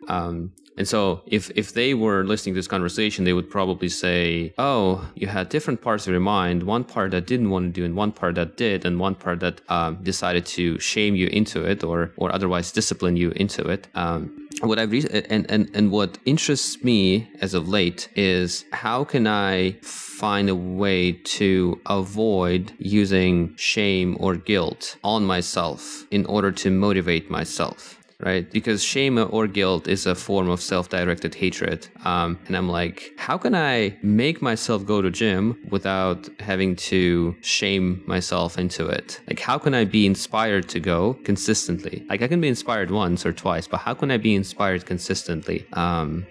Um, 0.08 0.52
and 0.78 0.88
so 0.88 1.22
if 1.26 1.50
if 1.56 1.74
they 1.74 1.94
were 1.94 2.24
listening 2.24 2.54
to 2.54 2.60
this 2.60 2.68
conversation, 2.68 3.26
they 3.26 3.34
would 3.34 3.50
probably 3.50 3.90
say, 3.90 4.54
"Oh, 4.58 5.10
you 5.16 5.28
had 5.28 5.50
different 5.50 5.82
parts 5.82 6.06
of 6.08 6.12
your 6.12 6.22
mind. 6.22 6.64
One 6.64 6.84
part 6.84 7.12
that 7.12 7.26
didn't 7.26 7.50
want 7.50 7.64
to 7.68 7.82
do, 7.82 7.84
and 7.84 7.96
one 7.96 8.12
part 8.12 8.36
that 8.36 8.58
did, 8.58 8.86
and 8.86 9.00
one 9.00 9.16
part 9.16 9.40
that 9.40 9.62
um, 9.70 9.98
decided 10.04 10.46
to 10.58 10.80
shame 10.80 11.16
you 11.16 11.28
into 11.28 11.64
it, 11.64 11.84
or 11.84 12.12
or 12.16 12.34
otherwise 12.34 12.72
discipline 12.72 13.18
you 13.18 13.32
into 13.32 13.68
it." 13.68 13.88
Um, 13.96 14.48
what 14.62 14.80
I 14.80 14.84
re- 14.84 15.26
and, 15.30 15.50
and 15.50 15.70
and 15.74 15.92
what 15.92 16.18
interests 16.26 16.84
me 16.84 17.28
as 17.42 17.54
of 17.54 17.68
late 17.68 18.10
is 18.16 18.66
how 18.72 19.04
can 19.04 19.28
I 19.28 19.78
find 19.82 20.50
a 20.50 20.56
way 20.56 21.12
to 21.12 21.80
avoid 21.86 22.74
using 22.80 23.56
shame 23.56 24.18
or 24.20 24.36
guilt 24.36 24.98
on 25.04 25.26
myself 25.26 26.06
in 26.10 26.26
order 26.26 26.52
to 26.52 26.72
motivate 26.72 27.30
myself 27.30 27.97
right? 28.20 28.50
Because 28.52 28.84
shame 28.84 29.18
or 29.18 29.48
guilt 29.48 29.88
is 29.88 30.06
a 30.06 30.16
form 30.16 30.50
of 30.50 30.60
self-directed 30.62 31.36
hatred. 31.36 31.88
Um, 32.04 32.40
and 32.48 32.58
I'm 32.58 32.68
like, 32.68 33.14
how 33.18 33.38
can 33.38 33.54
I 33.54 33.98
make 34.02 34.42
myself 34.42 34.86
go 34.86 35.02
to 35.02 35.12
gym 35.12 35.58
without 35.70 36.28
having 36.40 36.76
to 36.78 37.36
shame 37.42 38.04
myself 38.08 38.58
into 38.58 38.88
it? 38.88 39.22
Like, 39.28 39.40
how 39.40 39.58
can 39.60 39.74
I 39.74 39.86
be 39.86 40.06
inspired 40.06 40.68
to 40.70 40.80
go 40.80 41.14
consistently? 41.24 42.06
Like, 42.10 42.22
I 42.22 42.28
can 42.28 42.42
be 42.42 42.48
inspired 42.48 42.90
once 42.90 43.26
or 43.26 43.34
twice, 43.34 43.68
but 43.68 43.78
how 43.78 43.94
can 43.94 44.10
I 44.10 44.18
be 44.18 44.34
inspired 44.34 44.86
consistently? 44.86 45.68
Um, 45.74 46.26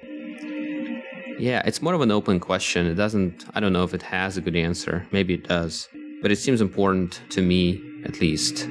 yeah, 1.38 1.62
it's 1.66 1.82
more 1.82 1.94
of 1.94 2.00
an 2.00 2.10
open 2.10 2.40
question. 2.40 2.86
It 2.86 2.94
doesn't, 2.94 3.44
I 3.54 3.60
don't 3.60 3.72
know 3.72 3.84
if 3.84 3.94
it 3.94 4.02
has 4.02 4.36
a 4.36 4.40
good 4.40 4.56
answer. 4.56 5.06
Maybe 5.12 5.34
it 5.34 5.46
does. 5.46 5.88
But 6.22 6.32
it 6.32 6.36
seems 6.36 6.60
important 6.60 7.20
to 7.30 7.42
me, 7.42 7.80
at 8.04 8.20
least. 8.20 8.66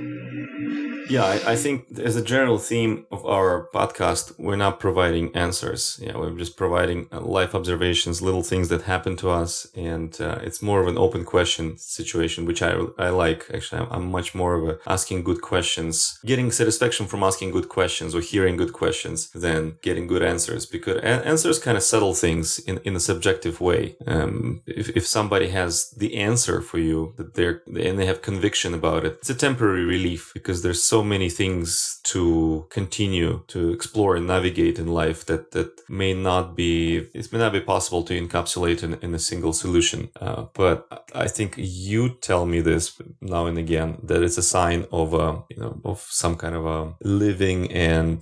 Yeah, 1.08 1.26
I, 1.26 1.52
I, 1.54 1.56
think 1.56 2.00
as 2.00 2.16
a 2.16 2.22
general 2.22 2.58
theme 2.58 3.06
of 3.12 3.26
our 3.26 3.70
podcast, 3.74 4.38
we're 4.40 4.56
not 4.56 4.80
providing 4.80 5.36
answers. 5.36 6.00
Yeah, 6.02 6.18
we're 6.18 6.32
just 6.32 6.58
providing 6.58 7.08
uh, 7.12 7.22
life 7.22 7.54
observations, 7.54 8.22
little 8.22 8.44
things 8.44 8.70
that 8.70 8.84
happen 8.84 9.16
to 9.18 9.30
us, 9.30 9.68
and 9.76 10.20
uh, 10.20 10.40
it's 10.42 10.62
more 10.62 10.82
of 10.82 10.88
an 10.88 10.98
open 10.98 11.24
question 11.24 11.78
situation, 11.78 12.46
which 12.46 12.62
I 12.62 12.74
I 12.98 13.10
like. 13.10 13.46
Actually, 13.54 13.88
I'm 13.92 14.10
much 14.12 14.34
more 14.34 14.56
of 14.56 14.68
a 14.68 14.80
asking 14.88 15.24
good 15.24 15.42
questions, 15.42 16.20
getting 16.26 16.52
satisfaction 16.52 17.06
from 17.06 17.24
asking 17.24 17.52
good 17.52 17.70
questions 17.70 18.16
or 18.16 18.22
hearing 18.22 18.58
good 18.58 18.74
questions 18.74 19.30
than 19.32 19.78
getting 19.82 20.08
good 20.08 20.24
answers 20.24 20.66
because 20.66 20.98
answers 21.02 21.60
kind 21.60 21.78
of 21.78 21.84
settle 21.84 22.14
things 22.14 22.60
in 22.60 22.80
in 22.84 22.96
a 22.96 23.00
subjective 23.00 23.62
way. 23.62 23.96
Um, 24.08 24.62
if 24.66 24.90
if 24.90 25.06
somebody 25.06 25.50
has 25.50 25.92
the 25.92 26.16
answer 26.16 26.62
for 26.62 26.80
you 26.80 27.14
that 27.18 27.36
they're 27.36 27.62
and 27.68 28.00
they 28.00 28.08
have 28.08 28.22
conviction 28.22 28.74
about 28.74 29.06
it, 29.06 29.14
it's 29.20 29.30
a 29.30 29.36
temporary 29.36 29.86
relief 29.86 30.32
because 30.34 30.62
there's 30.62 30.84
so 30.95 30.95
so 30.96 31.04
many 31.04 31.30
things 31.30 32.00
to 32.04 32.66
continue 32.70 33.42
to 33.48 33.60
explore 33.78 34.16
and 34.16 34.28
navigate 34.28 34.80
in 34.80 34.88
life 35.04 35.26
that 35.26 35.52
that 35.52 35.72
may 35.90 36.14
not 36.14 36.56
be 36.56 36.76
it 37.14 37.32
may 37.34 37.40
not 37.40 37.52
be 37.52 37.60
possible 37.74 38.04
to 38.04 38.14
encapsulate 38.22 38.82
in, 38.86 38.92
in 39.06 39.14
a 39.14 39.26
single 39.32 39.54
solution. 39.54 40.10
Uh, 40.26 40.42
but 40.54 40.78
I 41.26 41.28
think 41.28 41.56
you 41.58 42.02
tell 42.30 42.46
me 42.46 42.62
this 42.62 42.84
now 43.22 43.46
and 43.50 43.58
again 43.58 43.90
that 44.10 44.24
it's 44.24 44.38
a 44.38 44.50
sign 44.58 44.86
of 44.92 45.14
a 45.14 45.28
you 45.54 45.60
know 45.62 45.74
of 45.84 46.00
some 46.24 46.36
kind 46.44 46.56
of 46.56 46.66
a 46.66 46.80
living 47.02 47.72
and 47.72 48.22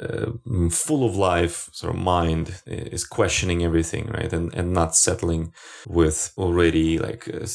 uh, 0.00 0.30
full 0.70 1.02
of 1.08 1.16
life 1.16 1.56
sort 1.72 1.94
of 1.94 2.00
mind 2.00 2.44
is 2.66 3.04
questioning 3.18 3.64
everything 3.64 4.04
right 4.18 4.32
and 4.32 4.54
and 4.58 4.72
not 4.72 4.94
settling 4.94 5.52
with 5.98 6.32
already 6.36 6.98
like 6.98 7.22
uh, 7.28 7.46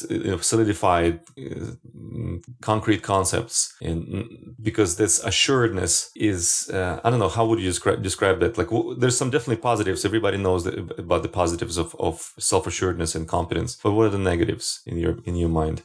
solidified 0.52 1.20
uh, 1.38 1.70
concrete 2.60 3.02
concepts 3.02 3.74
and 3.82 4.49
because 4.62 4.96
this 4.96 5.22
assuredness 5.24 6.10
is 6.16 6.70
uh, 6.72 7.00
i 7.04 7.10
don't 7.10 7.18
know 7.18 7.28
how 7.28 7.46
would 7.46 7.58
you 7.58 7.66
describe 7.66 8.02
describe 8.02 8.40
that? 8.40 8.58
Like 8.58 8.70
w- 8.70 8.94
there's 9.00 9.16
some 9.16 9.30
definitely 9.30 9.62
positives. 9.70 10.04
Everybody 10.04 10.38
knows 10.38 10.64
that, 10.64 10.74
about 10.98 11.22
the 11.22 11.28
positives 11.28 11.76
of, 11.76 11.94
of 11.98 12.32
self-assuredness 12.38 13.14
and 13.14 13.26
competence 13.28 13.76
but 13.82 13.92
what 13.92 14.06
are 14.06 14.14
the 14.18 14.18
negatives 14.32 14.80
in 14.86 14.96
your 14.98 15.14
in 15.24 15.34
your 15.36 15.48
mind? 15.48 15.82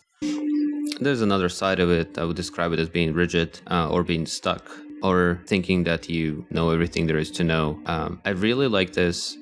There's 0.99 1.21
another 1.21 1.49
side 1.49 1.79
of 1.79 1.89
it. 1.89 2.17
I 2.17 2.23
would 2.23 2.37
describe 2.37 2.71
it 2.71 2.79
as 2.79 2.89
being 2.89 3.13
rigid 3.13 3.59
uh, 3.69 3.89
or 3.89 4.03
being 4.03 4.25
stuck 4.25 4.63
or 5.03 5.41
thinking 5.45 5.83
that 5.83 6.09
you 6.09 6.45
know 6.49 6.69
everything 6.69 7.05
there 7.07 7.17
is 7.17 7.31
to 7.31 7.43
know. 7.43 7.79
Um, 7.85 8.21
i 8.25 8.29
really 8.29 8.67
like 8.67 8.93
this 8.93 9.37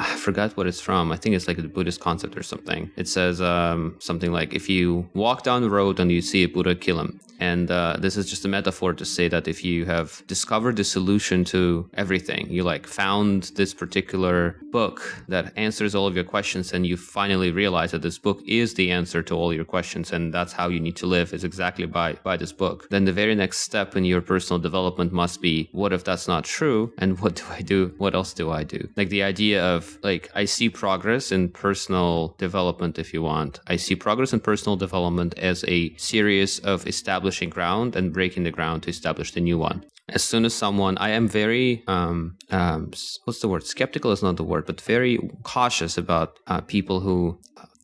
I 0.00 0.16
forgot 0.16 0.56
what 0.56 0.66
it's 0.66 0.80
from. 0.80 1.12
I 1.12 1.16
think 1.16 1.36
it's 1.36 1.46
like 1.46 1.58
a 1.58 1.62
Buddhist 1.62 2.00
concept 2.00 2.36
or 2.36 2.42
something. 2.42 2.90
It 2.96 3.06
says 3.06 3.40
um, 3.42 3.96
something 3.98 4.32
like 4.32 4.54
if 4.54 4.66
you 4.68 5.08
walk 5.14 5.42
down 5.42 5.60
the 5.60 5.68
road 5.68 6.00
and 6.00 6.10
you 6.10 6.22
see 6.22 6.42
a 6.44 6.48
Buddha, 6.48 6.74
kill 6.74 6.98
him. 6.98 7.20
And 7.38 7.70
uh, 7.70 7.96
this 7.98 8.18
is 8.18 8.28
just 8.28 8.44
a 8.44 8.48
metaphor 8.48 8.92
to 8.92 9.04
say 9.04 9.26
that 9.28 9.48
if 9.48 9.64
you 9.64 9.86
have 9.86 10.22
discovered 10.26 10.76
the 10.76 10.84
solution 10.84 11.42
to 11.46 11.88
everything, 11.94 12.50
you 12.50 12.62
like 12.62 12.86
found 12.86 13.44
this 13.56 13.72
particular 13.72 14.56
book 14.70 15.24
that 15.28 15.52
answers 15.56 15.94
all 15.94 16.06
of 16.06 16.14
your 16.14 16.24
questions, 16.24 16.72
and 16.74 16.86
you 16.86 16.98
finally 16.98 17.50
realize 17.50 17.92
that 17.92 18.02
this 18.02 18.18
book 18.18 18.42
is 18.46 18.74
the 18.74 18.90
answer 18.90 19.22
to 19.22 19.34
all 19.34 19.54
your 19.54 19.64
questions, 19.64 20.12
and 20.12 20.34
that's 20.34 20.52
how 20.52 20.68
you 20.68 20.80
need 20.80 20.96
to 20.96 21.06
live 21.06 21.32
is 21.32 21.44
exactly 21.44 21.86
by 21.86 22.12
by 22.22 22.36
this 22.36 22.52
book. 22.52 22.88
Then 22.90 23.06
the 23.06 23.12
very 23.12 23.34
next 23.34 23.58
step 23.58 23.96
in 23.96 24.04
your 24.04 24.20
personal 24.20 24.60
development 24.60 25.10
must 25.10 25.40
be, 25.40 25.70
what 25.72 25.94
if 25.94 26.04
that's 26.04 26.28
not 26.28 26.44
true? 26.44 26.92
And 26.98 27.18
what 27.20 27.36
do 27.36 27.44
I 27.48 27.62
do? 27.62 27.94
What 27.96 28.14
else 28.14 28.34
do 28.34 28.50
I 28.50 28.64
do? 28.64 28.86
Like 28.96 29.08
the 29.08 29.22
idea 29.22 29.64
of 29.64 29.89
like 30.02 30.30
I 30.34 30.44
see 30.44 30.68
progress 30.68 31.32
in 31.32 31.50
personal 31.50 32.34
development, 32.38 32.98
if 32.98 33.12
you 33.14 33.22
want. 33.22 33.60
I 33.66 33.76
see 33.76 33.94
progress 33.94 34.32
in 34.32 34.40
personal 34.40 34.76
development 34.76 35.38
as 35.38 35.64
a 35.68 35.94
series 35.96 36.58
of 36.60 36.86
establishing 36.86 37.50
ground 37.50 37.96
and 37.96 38.12
breaking 38.12 38.44
the 38.44 38.50
ground 38.50 38.82
to 38.84 38.90
establish 38.90 39.32
the 39.32 39.40
new 39.40 39.58
one. 39.58 39.84
As 40.08 40.24
soon 40.24 40.44
as 40.44 40.54
someone, 40.54 40.98
I 40.98 41.10
am 41.10 41.28
very, 41.28 41.84
um, 41.86 42.36
um, 42.50 42.90
what's 43.24 43.40
the 43.40 43.48
word? 43.48 43.64
Skeptical 43.64 44.10
is 44.10 44.22
not 44.22 44.36
the 44.36 44.44
word, 44.44 44.66
but 44.66 44.80
very 44.80 45.18
cautious 45.44 45.96
about 45.96 46.38
uh, 46.48 46.60
people 46.62 47.00
who 47.00 47.38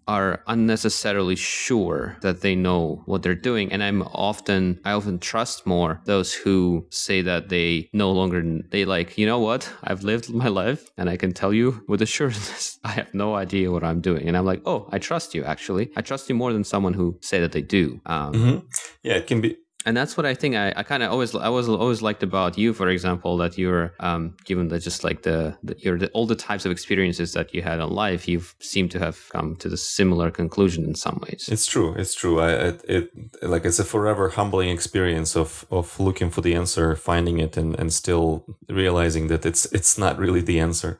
are 0.08 0.42
unnecessarily 0.46 1.36
sure 1.36 2.16
that 2.20 2.40
they 2.40 2.54
know 2.54 3.02
what 3.06 3.22
they're 3.22 3.34
doing. 3.34 3.72
And 3.72 3.82
i'm 3.82 4.02
often 4.02 4.80
i 4.84 4.92
often 4.92 5.18
trust 5.18 5.66
more 5.66 6.00
those 6.04 6.32
who 6.32 6.86
say 6.90 7.22
that 7.22 7.48
they 7.48 7.88
no 7.92 8.12
longer 8.12 8.42
they 8.70 8.84
like 8.84 9.18
you 9.18 9.26
know 9.26 9.38
what? 9.38 9.70
I've 9.82 10.02
lived 10.02 10.32
my 10.32 10.48
life 10.48 10.90
and 10.96 11.08
i 11.10 11.16
can 11.16 11.32
tell 11.32 11.52
you 11.52 11.84
with 11.88 12.02
assurance 12.02 12.78
i 12.84 12.90
have 12.90 13.12
no 13.14 13.34
idea 13.34 13.70
what 13.70 13.84
i'm 13.84 14.00
doing. 14.00 14.28
And 14.28 14.36
i'm 14.36 14.44
like 14.46 14.62
oh 14.66 14.88
i 14.92 14.98
trust 14.98 15.34
you 15.34 15.44
actually. 15.44 15.90
I 15.96 16.00
trust 16.02 16.28
you 16.28 16.34
more 16.34 16.52
than 16.52 16.64
someone 16.64 16.94
who 16.94 17.18
say 17.20 17.40
that 17.40 17.52
they 17.52 17.62
do. 17.62 18.00
Um, 18.06 18.32
mm-hmm. 18.32 18.66
yeah 19.02 19.14
it 19.14 19.26
can 19.26 19.40
be 19.40 19.56
and 19.86 19.96
that's 19.96 20.16
what 20.16 20.26
I 20.26 20.34
think 20.34 20.56
I, 20.56 20.72
I 20.76 20.82
kind 20.82 21.02
of 21.04 21.12
always 21.12 21.34
I 21.34 21.48
was 21.48 21.68
always 21.68 22.02
liked 22.02 22.24
about 22.24 22.58
you, 22.58 22.74
for 22.74 22.88
example, 22.88 23.36
that 23.36 23.56
you're 23.56 23.94
um, 24.00 24.36
given 24.44 24.66
the 24.68 24.80
just 24.80 25.04
like 25.04 25.22
the, 25.22 25.56
the 25.62 25.74
the, 25.74 26.10
all 26.12 26.26
the 26.26 26.34
types 26.34 26.66
of 26.66 26.72
experiences 26.72 27.32
that 27.34 27.54
you 27.54 27.62
had 27.62 27.78
in 27.78 27.90
life, 27.90 28.26
you 28.26 28.42
seem 28.58 28.88
to 28.90 28.98
have 28.98 29.28
come 29.30 29.54
to 29.56 29.68
the 29.68 29.76
similar 29.76 30.30
conclusion 30.32 30.84
in 30.84 30.96
some 30.96 31.20
ways. 31.22 31.48
It's 31.50 31.66
true. 31.66 31.94
It's 31.94 32.14
true. 32.14 32.40
I 32.40 32.50
it, 32.50 32.84
it 32.88 33.10
like 33.42 33.64
it's 33.64 33.78
a 33.78 33.84
forever 33.84 34.30
humbling 34.30 34.70
experience 34.70 35.36
of 35.36 35.64
of 35.70 35.98
looking 36.00 36.30
for 36.30 36.40
the 36.40 36.54
answer, 36.56 36.96
finding 36.96 37.38
it, 37.38 37.56
and 37.56 37.78
and 37.78 37.92
still 37.92 38.44
realizing 38.68 39.28
that 39.28 39.46
it's 39.46 39.66
it's 39.66 39.96
not 39.96 40.18
really 40.18 40.40
the 40.40 40.58
answer 40.58 40.98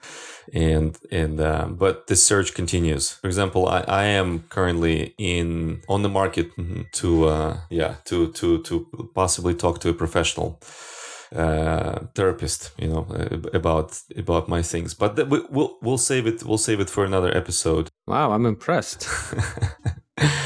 and 0.53 0.99
and 1.11 1.41
uh, 1.41 1.67
but 1.69 2.07
the 2.07 2.17
search 2.17 2.55
continues. 2.55 3.13
For 3.13 3.27
example, 3.27 3.69
I, 3.69 3.81
I 3.89 4.05
am 4.05 4.45
currently 4.49 5.15
in 5.19 5.83
on 5.89 6.03
the 6.03 6.09
market 6.09 6.51
to 6.93 7.29
uh, 7.29 7.57
yeah 7.71 7.97
to 8.05 8.33
to 8.33 8.63
to 8.63 9.11
possibly 9.15 9.55
talk 9.55 9.81
to 9.81 9.89
a 9.89 9.95
professional 9.95 10.61
uh, 11.35 11.99
therapist, 12.15 12.71
you 12.79 12.89
know, 12.89 13.07
about 13.53 14.01
about 14.17 14.49
my 14.49 14.63
things. 14.63 14.95
But 14.95 15.17
th- 15.17 15.29
we'll 15.29 15.77
we'll 15.83 15.99
save 15.99 16.27
it. 16.27 16.43
We'll 16.45 16.59
save 16.59 16.81
it 16.81 16.91
for 16.91 17.05
another 17.05 17.37
episode. 17.37 17.89
Wow, 18.07 18.33
I'm 18.33 18.47
impressed. 18.47 19.09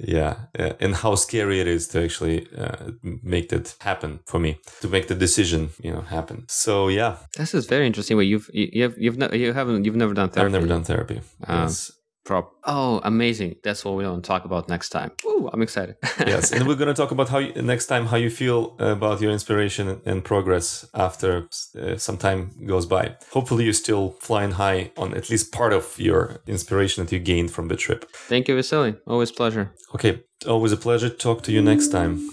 yeah, 0.00 0.34
and 0.80 0.94
how 0.94 1.14
scary 1.14 1.60
it 1.60 1.66
is 1.66 1.88
to 1.88 2.04
actually 2.04 2.46
uh, 2.56 2.92
make 3.02 3.48
that 3.50 3.74
happen 3.80 4.20
for 4.26 4.38
me 4.38 4.58
to 4.80 4.88
make 4.88 5.08
the 5.08 5.14
decision 5.14 5.70
you 5.82 5.92
know 5.92 6.02
happen. 6.02 6.44
So 6.48 6.88
yeah. 6.88 7.16
This 7.36 7.54
is 7.54 7.66
very 7.66 7.86
interesting. 7.86 8.16
What 8.16 8.26
you've 8.26 8.50
you've 8.52 8.96
you've 8.98 9.18
ne- 9.18 9.36
you 9.36 9.52
haven't 9.52 9.84
you've 9.84 9.96
never 9.96 10.14
done 10.14 10.30
therapy 10.30 10.46
i've 10.46 10.52
never 10.52 10.66
done 10.66 10.84
therapy. 10.84 11.20
Um, 11.46 11.62
yes 11.62 11.92
prop. 12.24 12.54
Oh, 12.64 13.00
amazing! 13.04 13.56
That's 13.62 13.84
what 13.84 13.96
we 13.96 14.06
want 14.06 14.22
to 14.24 14.28
talk 14.28 14.44
about 14.44 14.68
next 14.68 14.90
time. 14.90 15.12
Ooh, 15.24 15.50
I'm 15.52 15.62
excited. 15.62 15.96
yes, 16.20 16.52
and 16.52 16.66
we're 16.66 16.76
going 16.76 16.88
to 16.88 16.94
talk 16.94 17.10
about 17.10 17.28
how 17.28 17.38
you, 17.38 17.52
next 17.62 17.86
time 17.86 18.06
how 18.06 18.16
you 18.16 18.30
feel 18.30 18.76
about 18.78 19.20
your 19.20 19.32
inspiration 19.32 20.00
and 20.04 20.24
progress 20.24 20.86
after 20.94 21.48
uh, 21.80 21.96
some 21.96 22.16
time 22.16 22.50
goes 22.66 22.86
by. 22.86 23.16
Hopefully, 23.32 23.64
you're 23.64 23.72
still 23.72 24.12
flying 24.20 24.52
high 24.52 24.90
on 24.96 25.14
at 25.14 25.30
least 25.30 25.52
part 25.52 25.72
of 25.72 25.98
your 25.98 26.40
inspiration 26.46 27.04
that 27.04 27.12
you 27.12 27.18
gained 27.18 27.50
from 27.50 27.68
the 27.68 27.76
trip. 27.76 28.10
Thank 28.28 28.48
you, 28.48 28.54
Vasily. 28.56 28.96
Always 29.06 29.32
pleasure. 29.32 29.74
Okay, 29.94 30.22
always 30.46 30.72
a 30.72 30.76
pleasure. 30.76 31.08
Talk 31.08 31.42
to 31.44 31.52
you 31.52 31.62
next 31.62 31.88
time. 31.88 32.28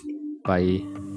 Bye. 0.46 1.09